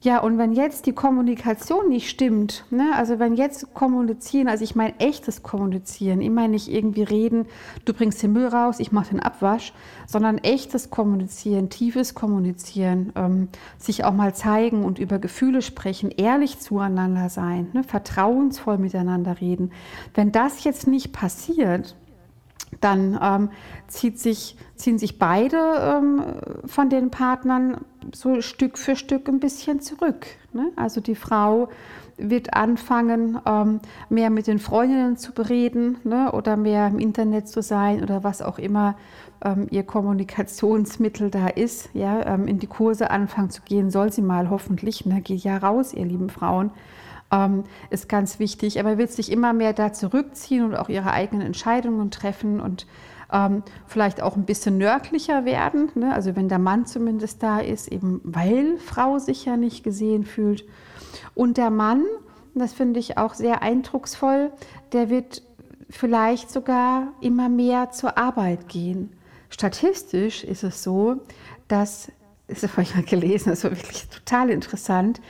[0.00, 4.76] Ja, und wenn jetzt die Kommunikation nicht stimmt, ne, also wenn jetzt kommunizieren, also ich
[4.76, 7.46] meine echtes Kommunizieren, ich meine nicht irgendwie reden,
[7.84, 9.72] du bringst den Müll raus, ich mache den Abwasch,
[10.06, 16.60] sondern echtes Kommunizieren, tiefes Kommunizieren, ähm, sich auch mal zeigen und über Gefühle sprechen, ehrlich
[16.60, 19.72] zueinander sein, ne, vertrauensvoll miteinander reden.
[20.14, 21.96] Wenn das jetzt nicht passiert,
[22.80, 23.50] dann ähm,
[23.88, 26.22] sich, ziehen sich beide ähm,
[26.66, 27.78] von den Partnern
[28.14, 30.26] so Stück für Stück ein bisschen zurück.
[30.52, 30.70] Ne?
[30.76, 31.68] Also die Frau
[32.16, 36.32] wird anfangen, ähm, mehr mit den Freundinnen zu bereden ne?
[36.32, 38.96] oder mehr im Internet zu sein oder was auch immer
[39.44, 41.90] ähm, ihr Kommunikationsmittel da ist.
[41.94, 42.26] Ja?
[42.26, 45.06] Ähm, in die Kurse anfangen zu gehen, soll sie mal hoffentlich.
[45.06, 45.20] Ne?
[45.20, 46.70] Geht ja raus, ihr lieben Frauen
[47.32, 48.80] ähm, ist ganz wichtig.
[48.80, 52.86] Aber wird sich immer mehr da zurückziehen und auch ihre eigenen Entscheidungen treffen und
[53.32, 55.90] ähm, vielleicht auch ein bisschen nördlicher werden.
[55.94, 56.12] Ne?
[56.14, 60.64] Also wenn der Mann zumindest da ist, eben weil Frau sich ja nicht gesehen fühlt.
[61.34, 62.04] Und der Mann,
[62.54, 64.50] das finde ich auch sehr eindrucksvoll,
[64.92, 65.42] der wird
[65.90, 69.12] vielleicht sogar immer mehr zur Arbeit gehen.
[69.50, 71.16] Statistisch ist es so,
[71.66, 72.12] dass,
[72.46, 75.20] das habe ich mal gelesen, das war wirklich total interessant,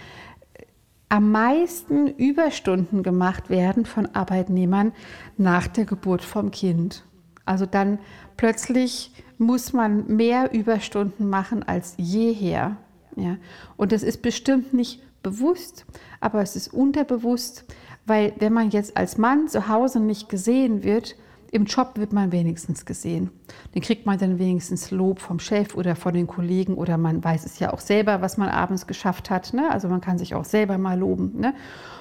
[1.09, 4.93] am meisten Überstunden gemacht werden von Arbeitnehmern
[5.37, 7.05] nach der Geburt vom Kind.
[7.45, 7.99] Also dann
[8.37, 12.77] plötzlich muss man mehr Überstunden machen als jeher.
[13.17, 13.37] Ja.
[13.77, 15.87] Und das ist bestimmt nicht bewusst,
[16.21, 17.65] aber es ist unterbewusst,
[18.07, 21.17] weil wenn man jetzt als Mann zu Hause nicht gesehen wird,
[21.51, 23.31] im Job wird man wenigstens gesehen.
[23.73, 27.47] Dann kriegt man dann wenigstens Lob vom Chef oder von den Kollegen oder man weiß
[27.47, 29.55] es ja auch selber, was man abends geschafft hat.
[29.55, 29.71] Ne?
[29.71, 31.41] Also man kann sich auch selber mal loben.
[31.41, 31.55] Ne?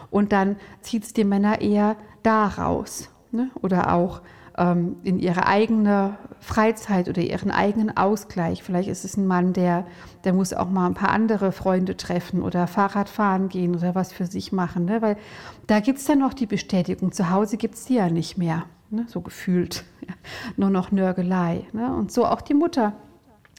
[0.09, 3.09] Und dann zieht es die Männer eher da raus.
[3.31, 3.49] Ne?
[3.61, 4.21] Oder auch
[4.57, 8.63] ähm, in ihre eigene Freizeit oder ihren eigenen Ausgleich.
[8.63, 9.85] Vielleicht ist es ein Mann, der,
[10.25, 14.11] der muss auch mal ein paar andere Freunde treffen oder Fahrrad fahren gehen oder was
[14.11, 14.85] für sich machen.
[14.85, 15.01] Ne?
[15.01, 15.17] Weil
[15.67, 17.13] da gibt es dann noch die Bestätigung.
[17.13, 20.13] Zu Hause gibt es die ja nicht mehr ne, so gefühlt, ja,
[20.57, 21.67] nur noch Nörgelei.
[21.73, 21.93] Ne?
[21.93, 22.93] Und so auch die Mutter.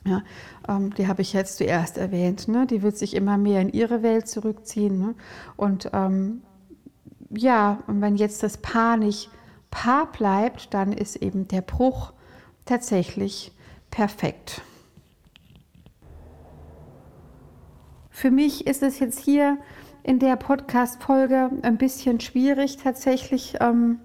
[0.05, 0.23] Ja,
[0.69, 2.49] ähm, die habe ich jetzt zuerst erwähnt.
[2.49, 2.67] Ne?
[2.67, 4.99] Die wird sich immer mehr in ihre Welt zurückziehen.
[4.99, 5.15] Ne?
[5.57, 6.43] Und ähm,
[7.31, 9.31] ja, und wenn jetzt das Paar nicht
[9.71, 12.13] Paar bleibt, dann ist eben der Bruch
[12.65, 13.53] tatsächlich
[13.91, 14.63] perfekt.
[18.11, 19.59] Für mich ist es jetzt hier
[20.03, 24.01] in der Podcast-Folge ein bisschen schwierig, tatsächlich ähm,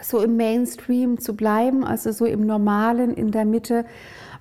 [0.00, 3.84] so im Mainstream zu bleiben, also so im Normalen, in der Mitte,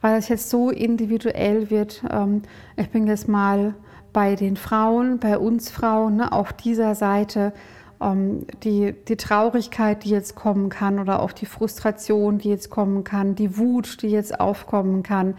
[0.01, 2.03] weil es jetzt so individuell wird.
[2.09, 2.43] Ähm,
[2.77, 3.75] ich bin jetzt mal
[4.13, 7.53] bei den Frauen, bei uns Frauen, ne, auf dieser Seite,
[8.01, 13.03] ähm, die, die Traurigkeit, die jetzt kommen kann oder auch die Frustration, die jetzt kommen
[13.03, 15.35] kann, die Wut, die jetzt aufkommen kann.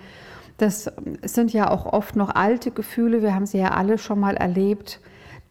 [0.58, 0.90] Das
[1.22, 5.00] sind ja auch oft noch alte Gefühle, wir haben sie ja alle schon mal erlebt,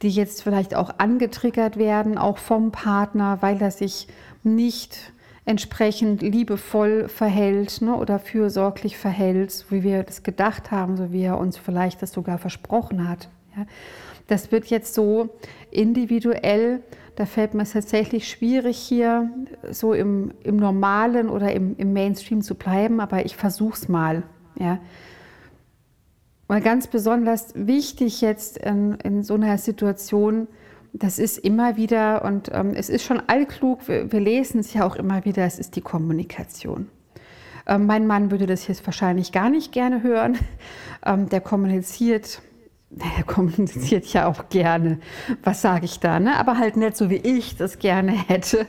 [0.00, 4.08] die jetzt vielleicht auch angetriggert werden, auch vom Partner, weil er sich
[4.42, 5.12] nicht
[5.44, 11.38] entsprechend liebevoll verhält ne, oder fürsorglich verhält, wie wir das gedacht haben, so wie er
[11.38, 13.28] uns vielleicht das sogar versprochen hat.
[13.56, 13.66] Ja.
[14.28, 15.30] Das wird jetzt so
[15.70, 16.82] individuell,
[17.16, 19.30] da fällt mir es tatsächlich schwierig, hier
[19.70, 24.22] so im, im Normalen oder im, im Mainstream zu bleiben, aber ich versuche es mal.
[24.58, 24.78] Ja.
[26.46, 30.46] Und ganz besonders wichtig jetzt in, in so einer Situation,
[30.92, 34.84] das ist immer wieder, und ähm, es ist schon allklug, wir, wir lesen es ja
[34.84, 36.88] auch immer wieder, es ist die Kommunikation.
[37.66, 40.38] Ähm, mein Mann würde das jetzt wahrscheinlich gar nicht gerne hören.
[41.04, 42.42] Ähm, der kommuniziert,
[42.90, 45.00] der kommuniziert ja auch gerne,
[45.42, 46.38] was sage ich da, ne?
[46.38, 48.68] aber halt nicht so, wie ich das gerne hätte.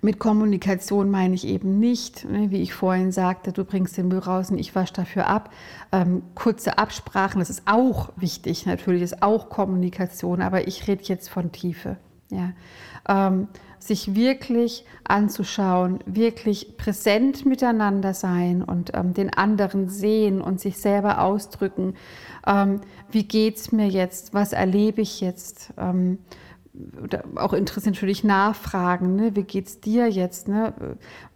[0.00, 4.20] Mit Kommunikation meine ich eben nicht, ne, wie ich vorhin sagte, du bringst den Müll
[4.20, 5.50] raus und ich wasche dafür ab.
[5.90, 11.28] Ähm, kurze Absprachen, das ist auch wichtig, natürlich ist auch Kommunikation, aber ich rede jetzt
[11.28, 11.96] von Tiefe.
[12.30, 12.52] Ja.
[13.08, 20.78] Ähm, sich wirklich anzuschauen, wirklich präsent miteinander sein und ähm, den anderen sehen und sich
[20.78, 21.94] selber ausdrücken.
[22.46, 22.80] Ähm,
[23.10, 24.34] wie es mir jetzt?
[24.34, 25.72] Was erlebe ich jetzt?
[25.78, 26.18] Ähm,
[27.36, 29.34] auch interessiert natürlich nachfragen, ne?
[29.34, 30.48] wie geht es dir jetzt?
[30.48, 30.72] Ne?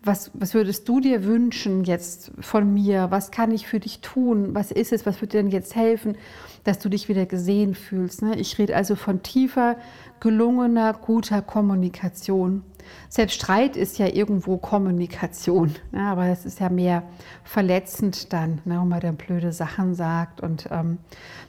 [0.03, 3.11] Was, was würdest du dir wünschen jetzt von mir?
[3.11, 4.55] Was kann ich für dich tun?
[4.55, 5.07] Was ist es?
[5.07, 6.17] Was würde dir denn jetzt helfen,
[6.65, 8.23] dass du dich wieder gesehen fühlst?
[8.23, 8.37] Ne?
[8.39, 9.77] Ich rede also von tiefer,
[10.21, 12.63] gelungener, guter Kommunikation.
[13.09, 16.03] Selbst Streit ist ja irgendwo Kommunikation, ne?
[16.03, 17.05] aber das ist ja mehr
[17.45, 18.81] verletzend dann, ne?
[18.81, 20.41] wenn man dann blöde Sachen sagt.
[20.41, 20.99] Und ähm,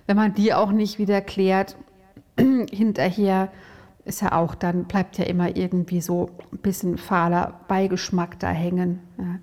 [0.06, 1.76] wenn man die auch nicht wieder klärt,
[2.38, 3.52] hinterher
[4.06, 9.00] ist ja auch, dann bleibt ja immer irgendwie so ein bisschen fahler Beigeschmack da hängen.
[9.18, 9.40] Ja.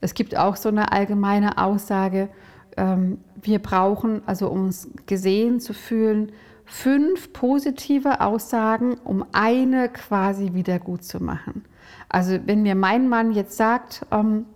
[0.00, 2.28] Es gibt auch so eine allgemeine Aussage,
[2.76, 6.32] ähm, wir brauchen, also um uns gesehen zu fühlen,
[6.64, 11.64] fünf positive Aussagen, um eine quasi wieder gut zu machen.
[12.08, 14.46] Also wenn mir mein Mann jetzt sagt, ähm,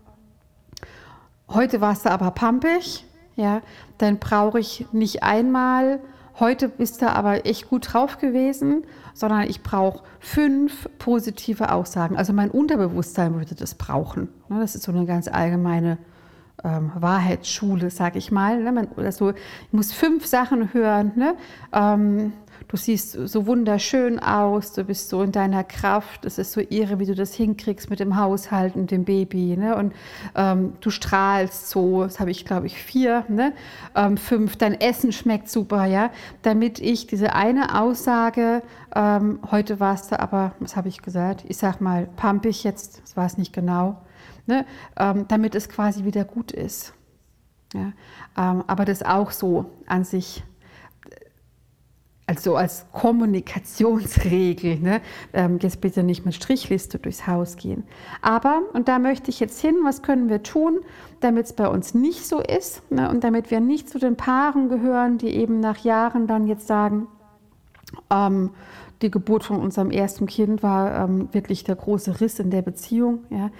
[1.48, 3.04] heute warst du aber pampig,
[3.36, 3.62] ja,
[3.98, 6.00] dann brauche ich nicht einmal
[6.40, 12.16] heute bist du aber echt gut drauf gewesen, sondern ich brauche fünf positive Aussagen.
[12.16, 14.28] Also mein Unterbewusstsein würde das brauchen.
[14.48, 15.98] Ne, das ist so eine ganz allgemeine
[16.62, 18.62] ähm, Wahrheitsschule, sag ich mal.
[18.62, 18.88] Ne?
[18.96, 21.12] Also, ich muss fünf Sachen hören.
[21.16, 21.34] Ne?
[21.72, 22.32] Ähm,
[22.68, 26.98] du siehst so wunderschön aus, du bist so in deiner Kraft, es ist so irre,
[26.98, 29.56] wie du das hinkriegst mit dem Haushalt und dem Baby.
[29.56, 29.76] Ne?
[29.76, 29.92] Und
[30.34, 33.52] ähm, du strahlst so, das habe ich glaube ich vier, ne?
[33.94, 36.10] ähm, fünf, dein Essen schmeckt super, ja,
[36.42, 38.62] damit ich diese eine Aussage,
[38.94, 43.16] ähm, heute warst du aber, was habe ich gesagt, ich sag mal, pampig jetzt, das
[43.16, 44.02] war es nicht genau,
[44.46, 44.64] ne?
[44.98, 46.94] Ähm, damit es quasi wieder gut ist.
[47.74, 47.92] Ja?
[48.38, 50.44] Ähm, aber das auch so an sich
[52.26, 54.78] also als Kommunikationsregel.
[54.78, 55.00] Ne?
[55.32, 57.84] Ähm, jetzt bitte nicht mit Strichliste durchs Haus gehen.
[58.22, 60.80] Aber, und da möchte ich jetzt hin, was können wir tun,
[61.20, 63.10] damit es bei uns nicht so ist ne?
[63.10, 67.08] und damit wir nicht zu den Paaren gehören, die eben nach Jahren dann jetzt sagen,
[68.10, 68.50] ähm,
[69.02, 73.24] die Geburt von unserem ersten Kind war ähm, wirklich der große Riss in der Beziehung.
[73.28, 73.50] Ja?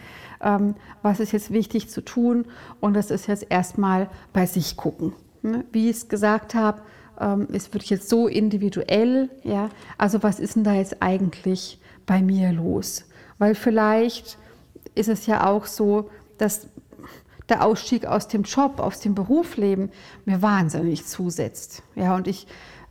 [0.40, 2.46] Ähm, was ist jetzt wichtig zu tun?
[2.81, 5.12] Und das ist jetzt erstmal bei sich gucken.
[5.42, 5.64] Ne?
[5.70, 6.81] Wie ich es gesagt habe,
[7.20, 12.22] ähm, es wird jetzt so individuell, ja, also was ist denn da jetzt eigentlich bei
[12.22, 13.05] mir los?
[13.38, 14.38] Weil vielleicht
[14.94, 16.68] ist es ja auch so, dass
[17.48, 19.90] der Ausstieg aus dem Job, aus dem Berufsleben
[20.24, 21.83] mir wahnsinnig zusetzt.
[21.94, 22.46] Ja, und ich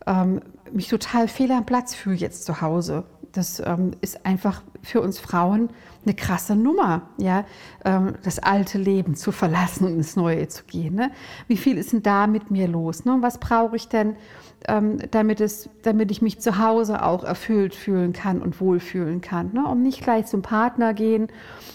[0.06, 0.40] ähm,
[0.72, 3.04] mich total fehl am Platz fühle jetzt zu Hause.
[3.34, 5.70] Das ähm, ist einfach für uns Frauen
[6.04, 7.44] eine krasse Nummer, ja,
[7.84, 10.94] ähm, das alte Leben zu verlassen und ins Neue zu gehen.
[10.94, 11.10] Ne?
[11.48, 13.04] Wie viel ist denn da mit mir los?
[13.04, 13.16] Ne?
[13.20, 14.16] Was brauche ich denn,
[14.68, 19.52] ähm, damit, es, damit ich mich zu Hause auch erfüllt fühlen kann und wohlfühlen kann?
[19.52, 19.66] Ne?
[19.66, 21.28] Um nicht gleich zum Partner gehen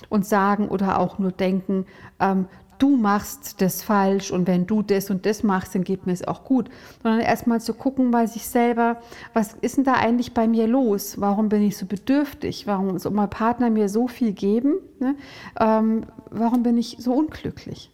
[0.10, 1.86] und sagen oder auch nur denken,
[2.20, 2.48] ähm,
[2.80, 6.28] du machst das falsch und wenn du das und das machst, dann geht mir es
[6.28, 6.70] auch gut.
[7.04, 8.98] Sondern erstmal zu gucken bei sich selber,
[9.34, 11.20] was ist denn da eigentlich bei mir los?
[11.20, 12.66] Warum bin ich so bedürftig?
[12.66, 14.76] Warum soll mein Partner mir so viel geben?
[15.00, 15.16] Ne?
[15.60, 17.92] Ähm, warum bin ich so unglücklich?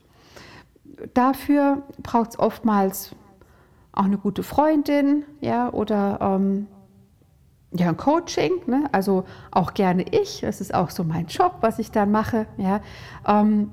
[1.13, 3.11] Dafür braucht es oftmals
[3.91, 6.67] auch eine gute Freundin, ja, oder ähm,
[7.71, 8.87] ja, ein Coaching, ne?
[8.91, 12.81] also auch gerne ich, das ist auch so mein Job, was ich dann mache, ja.
[13.27, 13.71] Ähm,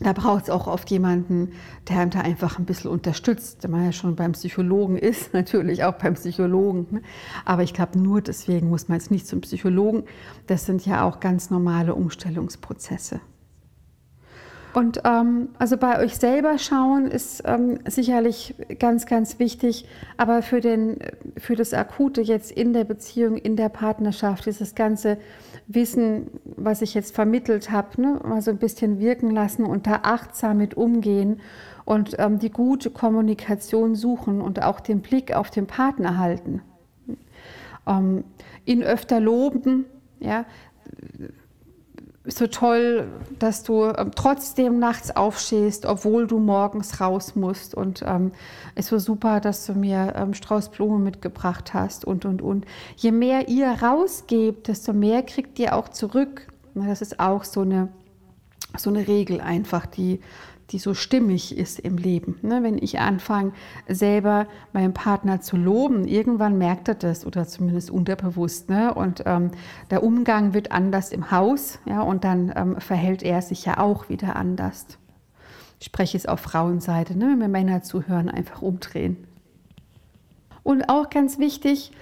[0.00, 1.52] da braucht es auch oft jemanden,
[1.88, 5.84] der einem da einfach ein bisschen unterstützt, der man ja schon beim Psychologen ist, natürlich
[5.84, 6.86] auch beim Psychologen.
[6.90, 7.02] Ne?
[7.44, 10.04] Aber ich glaube, nur deswegen muss man jetzt nicht zum Psychologen.
[10.46, 13.20] Das sind ja auch ganz normale Umstellungsprozesse.
[14.72, 20.60] Und ähm, also bei euch selber schauen ist ähm, sicherlich ganz, ganz wichtig, aber für,
[20.60, 20.98] den,
[21.36, 25.18] für das Akute jetzt in der Beziehung, in der Partnerschaft, dieses ganze
[25.66, 30.00] Wissen, was ich jetzt vermittelt habe, ne, mal so ein bisschen wirken lassen und da
[30.02, 31.40] achtsam mit umgehen
[31.84, 36.62] und ähm, die gute Kommunikation suchen und auch den Blick auf den Partner halten.
[37.86, 38.24] Ähm,
[38.66, 39.86] ihn öfter loben,
[40.20, 40.44] ja,
[42.30, 43.08] so toll,
[43.38, 47.74] dass du ähm, trotzdem nachts aufstehst, obwohl du morgens raus musst.
[47.74, 48.32] Und ähm,
[48.74, 52.66] es so super, dass du mir ähm, Straußblumen mitgebracht hast und, und, und.
[52.96, 56.48] Je mehr ihr rausgebt, desto mehr kriegt ihr auch zurück.
[56.74, 57.88] Das ist auch so eine,
[58.76, 60.20] so eine Regel einfach, die,
[60.70, 62.38] die so stimmig ist im Leben.
[62.42, 62.62] Ne?
[62.62, 63.52] Wenn ich anfange,
[63.88, 68.70] selber meinen Partner zu loben, irgendwann merkt er das oder zumindest unterbewusst.
[68.70, 68.94] Ne?
[68.94, 69.50] Und ähm,
[69.90, 72.02] der Umgang wird anders im Haus ja?
[72.02, 74.86] und dann ähm, verhält er sich ja auch wieder anders.
[75.80, 77.26] Ich spreche es auf Frauenseite, ne?
[77.26, 79.16] wenn mir Männer zuhören, einfach umdrehen.
[80.62, 81.92] Und auch ganz wichtig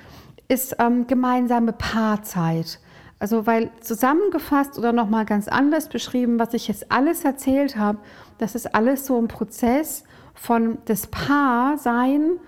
[0.49, 2.81] ist ähm, gemeinsame Paarzeit.
[3.19, 7.99] Also weil zusammengefasst oder nochmal ganz anders beschrieben, was ich jetzt alles erzählt habe,
[8.39, 10.05] das ist alles so ein Prozess
[10.35, 12.39] von das Paarsein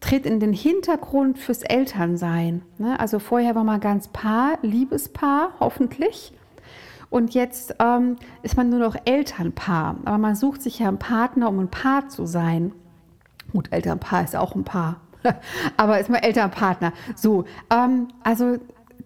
[0.00, 2.62] tritt in den Hintergrund fürs Elternsein.
[2.78, 2.98] Ne?
[3.00, 6.32] Also vorher war man ganz Paar, Liebespaar, hoffentlich.
[7.10, 9.96] Und jetzt ähm, ist man nur noch Elternpaar.
[10.04, 12.72] Aber man sucht sich ja einen Partner, um ein Paar zu sein.
[13.52, 15.00] Gut, Elternpaar ist auch ein Paar.
[15.76, 16.92] Aber ist mal Elternpartner.
[17.14, 18.58] So, ähm, also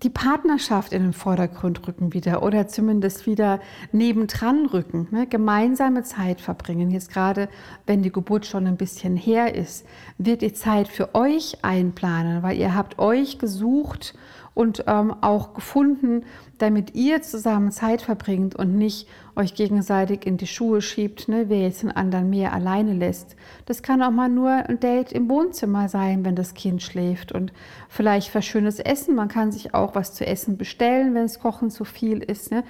[0.03, 3.61] die Partnerschaft in den Vordergrund rücken wieder oder zumindest wieder
[3.93, 5.27] nebendran rücken, ne?
[5.27, 6.91] gemeinsame Zeit verbringen.
[6.91, 7.49] Jetzt gerade,
[7.87, 9.87] wenn die Geburt schon ein bisschen her ist,
[10.17, 14.15] wird die Zeit für euch einplanen, weil ihr habt euch gesucht
[14.55, 16.25] und ähm, auch gefunden,
[16.59, 21.61] damit ihr zusammen Zeit verbringt und nicht euch gegenseitig in die Schuhe schiebt, ne, wer
[21.61, 23.37] jetzt den anderen mehr alleine lässt.
[23.67, 27.53] Das kann auch mal nur ein Date im Wohnzimmer sein, wenn das Kind schläft und
[27.91, 29.17] vielleicht für schönes Essen.
[29.17, 32.53] Man kann sich auch was zu essen bestellen, wenn es Kochen zu viel ist.
[32.53, 32.63] Ne.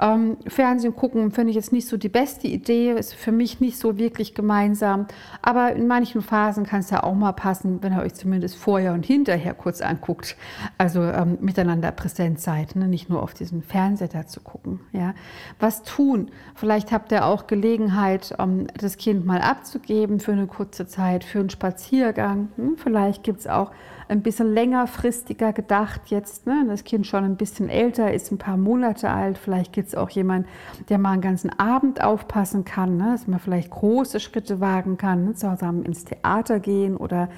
[0.00, 3.78] Ähm, Fernsehen gucken finde ich jetzt nicht so die beste Idee, ist für mich nicht
[3.78, 5.06] so wirklich gemeinsam.
[5.42, 8.94] Aber in manchen Phasen kann es ja auch mal passen, wenn ihr euch zumindest vorher
[8.94, 10.36] und hinterher kurz anguckt.
[10.76, 12.88] Also ähm, miteinander präsent seid, ne?
[12.88, 14.80] nicht nur auf diesen Fernseher da zu gucken.
[14.90, 15.14] Ja?
[15.60, 16.32] Was tun?
[16.56, 21.38] Vielleicht habt ihr auch Gelegenheit, um das Kind mal abzugeben für eine kurze Zeit, für
[21.38, 22.48] einen Spaziergang.
[22.56, 22.76] Hm?
[22.76, 23.70] Vielleicht gibt es auch
[24.08, 26.64] ein bisschen längerfristiger gedacht jetzt, ne?
[26.68, 29.38] das Kind schon ein bisschen älter ist, ein paar Monate alt.
[29.38, 30.48] Vielleicht gibt es auch jemanden,
[30.88, 33.12] der mal einen ganzen Abend aufpassen kann, ne?
[33.12, 35.34] dass man vielleicht große Schritte wagen kann, ne?
[35.34, 37.28] zusammen ins Theater gehen oder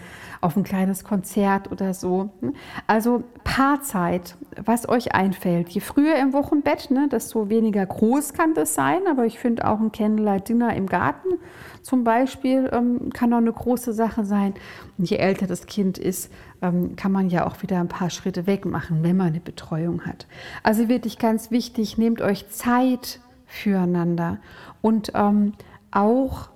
[0.40, 2.30] auf ein kleines Konzert oder so.
[2.40, 2.52] Ne?
[2.86, 5.68] Also Paarzeit, was euch einfällt.
[5.70, 9.80] Je früher im Wochenbett, ne, desto weniger groß kann das sein, aber ich finde auch
[9.80, 11.38] ein Candlelight-Dinner im Garten
[11.86, 14.54] zum Beispiel ähm, kann auch eine große Sache sein.
[14.98, 18.48] Und je älter das Kind ist, ähm, kann man ja auch wieder ein paar Schritte
[18.48, 20.26] weg machen, wenn man eine Betreuung hat.
[20.64, 24.38] Also wirklich ganz wichtig, nehmt euch Zeit füreinander
[24.82, 25.52] und ähm,
[25.92, 26.48] auch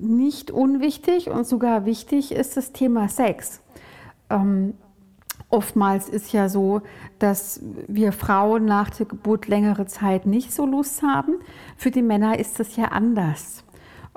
[0.00, 3.60] nicht unwichtig und sogar wichtig ist das Thema Sex.
[4.30, 4.74] Ähm,
[5.50, 6.82] oftmals ist ja so,
[7.18, 11.34] dass wir Frauen nach der Geburt längere Zeit nicht so Lust haben.
[11.76, 13.64] Für die Männer ist das ja anders.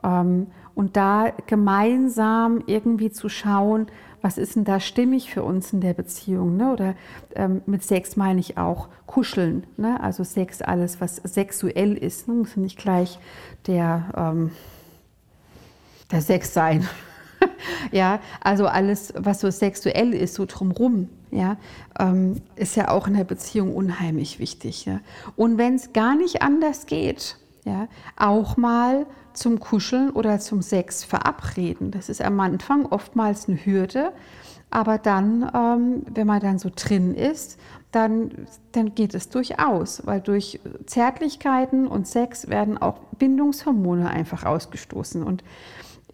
[0.04, 3.88] Ähm, und da gemeinsam irgendwie zu schauen,
[4.22, 6.56] was ist denn da stimmig für uns in der Beziehung?
[6.58, 6.72] Ne?
[6.72, 6.96] Oder
[7.36, 9.66] ähm, mit Sex meine ich auch kuscheln.
[9.78, 10.00] Ne?
[10.02, 12.36] Also Sex, alles, was sexuell ist, ne?
[12.36, 13.20] muss nicht gleich
[13.68, 14.52] der, ähm,
[16.12, 16.88] der Sex sein.
[17.92, 21.58] ja, also alles, was so sexuell ist, so drumrum, ja,
[22.00, 24.86] ähm, ist ja auch in der Beziehung unheimlich wichtig.
[24.86, 25.00] Ja?
[25.36, 27.88] Und wenn es gar nicht anders geht, ja,
[28.18, 31.92] auch mal zum Kuscheln oder zum Sex verabreden.
[31.92, 34.12] Das ist am Anfang oftmals eine Hürde,
[34.72, 37.60] aber dann, ähm, wenn man dann so drin ist,
[37.92, 45.24] dann, dann geht es durchaus, weil durch Zärtlichkeiten und Sex werden auch Bindungshormone einfach ausgestoßen.
[45.24, 45.44] Und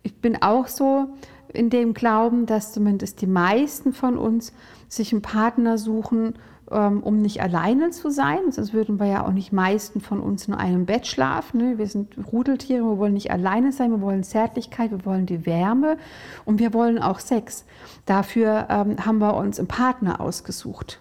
[0.04, 1.08] ich bin auch so
[1.54, 4.54] in dem Glauben, dass zumindest die meisten von uns
[4.88, 6.36] sich einen Partner suchen,
[6.70, 8.52] ähm, um nicht alleine zu sein.
[8.52, 11.60] Sonst würden wir ja auch nicht meisten von uns in einem Bett schlafen.
[11.60, 11.78] Ne?
[11.78, 15.98] Wir sind Rudeltiere, wir wollen nicht alleine sein, wir wollen Zärtlichkeit, wir wollen die Wärme
[16.43, 17.66] und wir wollen auch Sex.
[18.06, 21.00] Dafür ähm, haben wir uns einen Partner ausgesucht.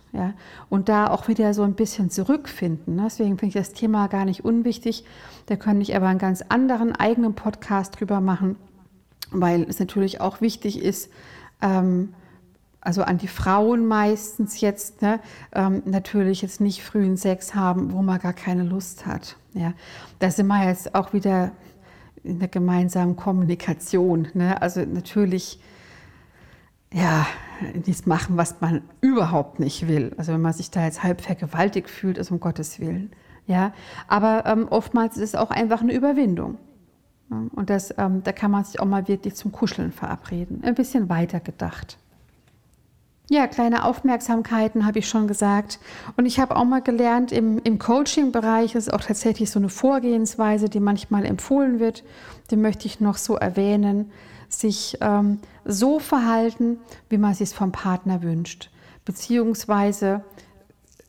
[0.70, 2.96] Und da auch wieder so ein bisschen zurückfinden.
[2.96, 3.02] Ne?
[3.04, 5.04] Deswegen finde ich das Thema gar nicht unwichtig.
[5.44, 8.56] Da könnte ich aber einen ganz anderen eigenen Podcast drüber machen,
[9.30, 11.10] weil es natürlich auch wichtig ist,
[11.62, 12.14] ähm,
[12.80, 15.18] also an die Frauen meistens jetzt, ne,
[15.52, 19.36] ähm, natürlich jetzt nicht frühen Sex haben, wo man gar keine Lust hat.
[19.54, 19.72] Ja.
[20.20, 21.50] Da sind wir jetzt auch wieder
[22.22, 24.28] in der gemeinsamen Kommunikation.
[24.34, 24.62] Ne?
[24.62, 25.58] Also natürlich,
[26.92, 27.26] ja,
[27.74, 30.14] nichts machen, was man überhaupt nicht will.
[30.16, 33.10] Also wenn man sich da jetzt halb vergewaltigt fühlt, ist um Gottes Willen.
[33.48, 33.72] Ja,
[34.08, 36.58] aber ähm, oftmals ist es auch einfach eine Überwindung.
[37.28, 40.62] Und das, ähm, da kann man sich auch mal wirklich zum Kuscheln verabreden.
[40.62, 41.98] Ein bisschen weiter gedacht.
[43.28, 45.80] Ja, kleine Aufmerksamkeiten habe ich schon gesagt.
[46.16, 50.68] Und ich habe auch mal gelernt, im, im Coaching-Bereich ist auch tatsächlich so eine Vorgehensweise,
[50.68, 52.04] die manchmal empfohlen wird.
[52.52, 54.12] Die möchte ich noch so erwähnen.
[54.48, 58.70] Sich ähm, so verhalten, wie man es sich vom Partner wünscht.
[59.04, 60.22] Beziehungsweise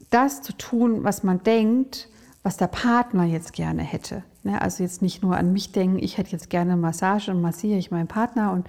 [0.09, 2.09] das zu tun, was man denkt,
[2.47, 4.23] was der Partner jetzt gerne hätte.
[4.43, 4.61] Ne?
[4.61, 7.91] Also jetzt nicht nur an mich denken, ich hätte jetzt gerne Massage und massiere ich
[7.91, 8.67] meinen Partner und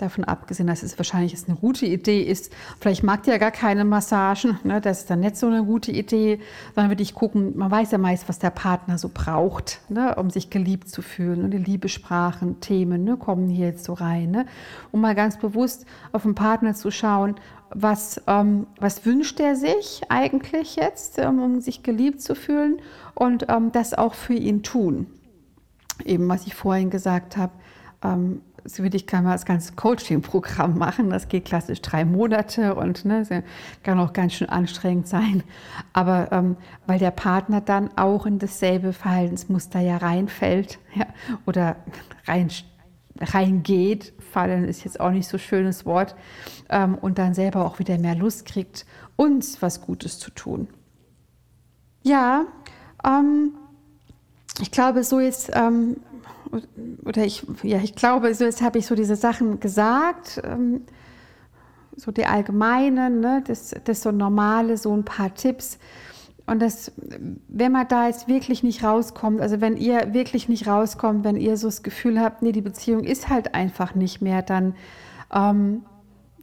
[0.00, 2.50] Davon abgesehen, dass es wahrscheinlich eine gute Idee ist.
[2.80, 4.58] Vielleicht mag ihr ja gar keine Massagen.
[4.64, 4.80] Ne?
[4.80, 6.40] Das ist dann nicht so eine gute Idee.
[6.74, 10.14] Sondern würde ich gucken, man weiß ja meist, was der Partner so braucht, ne?
[10.14, 11.44] um sich geliebt zu fühlen.
[11.44, 13.18] Und die Liebesprachen, Themen ne?
[13.18, 14.30] kommen hier jetzt so rein.
[14.30, 14.46] Ne?
[14.90, 17.34] Um mal ganz bewusst auf den Partner zu schauen,
[17.72, 22.80] was, ähm, was wünscht er sich eigentlich jetzt, ähm, um sich geliebt zu fühlen
[23.14, 25.06] und ähm, das auch für ihn tun.
[26.04, 27.52] Eben, was ich vorhin gesagt habe,
[28.02, 31.10] ähm, so würde ich kann mal das ganze Coaching-Programm machen.
[31.10, 33.44] Das geht klassisch drei Monate und ne,
[33.82, 35.42] kann auch ganz schön anstrengend sein.
[35.92, 36.56] Aber ähm,
[36.86, 41.06] weil der Partner dann auch in dasselbe Verhaltensmuster ja reinfällt ja,
[41.46, 41.76] oder
[42.26, 42.50] rein,
[43.18, 46.14] reingeht, fallen ist jetzt auch nicht so schönes Wort,
[46.68, 48.86] ähm, und dann selber auch wieder mehr Lust kriegt,
[49.16, 50.68] uns was Gutes zu tun.
[52.02, 52.46] Ja,
[53.04, 53.54] ähm,
[54.60, 55.96] ich glaube, so ist ähm,
[57.04, 60.82] oder ich, ja, ich glaube, so jetzt habe ich so diese Sachen gesagt, ähm,
[61.96, 65.78] so die allgemeinen, ne, das, das so normale, so ein paar Tipps.
[66.50, 66.90] Und das,
[67.46, 71.56] wenn man da jetzt wirklich nicht rauskommt, also wenn ihr wirklich nicht rauskommt, wenn ihr
[71.56, 74.74] so das Gefühl habt, nee, die Beziehung ist halt einfach nicht mehr, dann
[75.32, 75.84] ähm,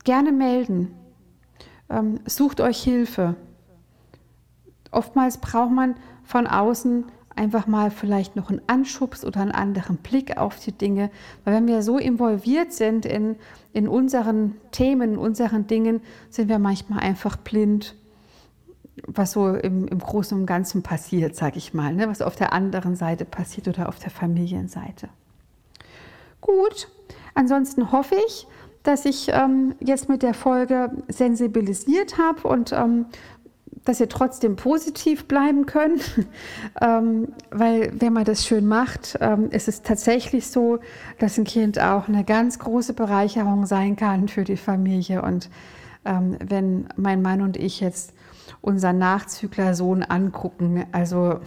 [0.06, 0.94] gerne melden.
[1.90, 3.36] Ähm, sucht euch Hilfe.
[4.92, 7.04] Oftmals braucht man von außen
[7.36, 11.12] einfach mal vielleicht noch einen Anschubs oder einen anderen Blick auf die Dinge.
[11.44, 13.36] Weil wenn wir so involviert sind in,
[13.74, 16.00] in unseren Themen, in unseren Dingen,
[16.30, 17.94] sind wir manchmal einfach blind,
[19.06, 22.08] was so im, im Großen und Ganzen passiert, sage ich mal, ne?
[22.08, 25.10] was auf der anderen Seite passiert oder auf der Familienseite.
[26.42, 26.90] Gut,
[27.34, 28.48] ansonsten hoffe ich,
[28.84, 33.06] dass ich ähm, jetzt mit der Folge sensibilisiert habe und ähm,
[33.88, 36.02] dass ihr trotzdem positiv bleiben könnt,
[36.82, 40.80] ähm, weil wenn man das schön macht, ähm, ist es tatsächlich so,
[41.20, 45.22] dass ein Kind auch eine ganz große Bereicherung sein kann für die Familie.
[45.22, 45.50] Und
[46.06, 48.14] ähm, wenn mein Mann und ich jetzt
[48.62, 51.40] unseren Nachzüglersohn angucken, also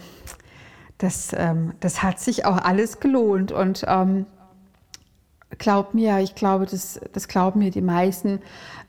[0.97, 4.25] das, ähm, das hat sich auch alles gelohnt und ähm,
[5.57, 8.39] Glaubt mir, ich glaube, das, das glauben mir die meisten.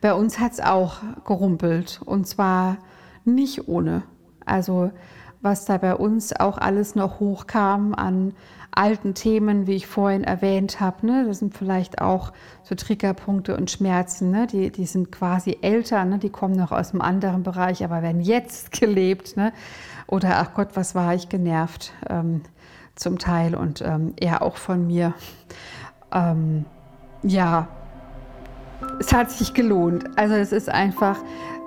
[0.01, 2.01] Bei uns hat es auch gerumpelt.
[2.05, 2.79] Und zwar
[3.25, 4.05] nicht ohne.
[4.47, 4.91] Also
[5.41, 8.35] was da bei uns auch alles noch hochkam an
[8.73, 13.71] alten Themen, wie ich vorhin erwähnt habe, ne, das sind vielleicht auch so Triggerpunkte und
[13.71, 17.85] Schmerzen, ne, die, die sind quasi älter, ne, die kommen noch aus einem anderen Bereich,
[17.85, 19.37] aber werden jetzt gelebt.
[19.37, 19.53] Ne,
[20.07, 22.43] oder ach Gott, was war ich genervt ähm,
[22.95, 25.15] zum Teil und ähm, er auch von mir.
[26.13, 26.67] Ähm,
[27.23, 27.69] ja,
[29.01, 30.05] es hat sich gelohnt.
[30.17, 31.19] Also es ist einfach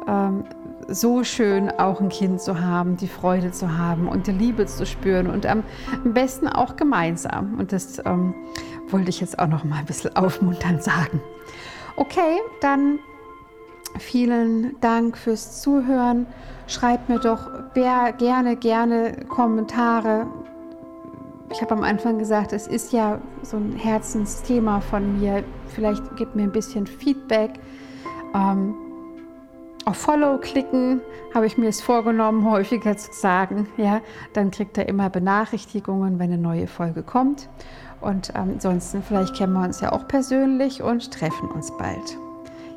[0.08, 0.44] ähm,
[0.88, 4.86] so schön, auch ein Kind zu haben, die Freude zu haben und die Liebe zu
[4.86, 5.64] spüren und am,
[6.04, 7.58] besten auch gemeinsam.
[7.60, 8.34] Und das ähm,
[8.90, 11.22] wollte ich jetzt auch noch mal ein bisschen aufmunternd sagen.
[11.96, 13.00] Okay, dann
[13.98, 16.26] vielen Dank fürs Zuhören.
[16.68, 20.28] Schreibt mir doch gerne, gerne Kommentare.
[21.52, 25.44] Ich habe am Anfang gesagt, es ist ja so ein Herzensthema von mir.
[25.68, 27.52] Vielleicht gebt mir ein bisschen Feedback.
[28.34, 28.76] Ähm,
[29.86, 31.02] auf Follow klicken,
[31.34, 33.68] habe ich mir es vorgenommen, häufiger zu sagen.
[33.78, 34.02] Ja,
[34.34, 37.48] dann kriegt er immer Benachrichtigungen, wenn eine neue Folge kommt.
[38.02, 42.18] Und ähm, ansonsten, vielleicht kennen wir uns ja auch persönlich und treffen uns bald.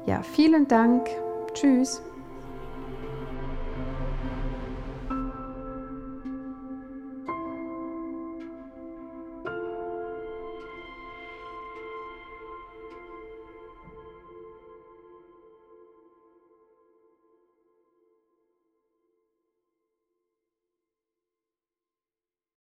[0.07, 1.09] Ja, vielen Dank.
[1.55, 2.03] Tschüss.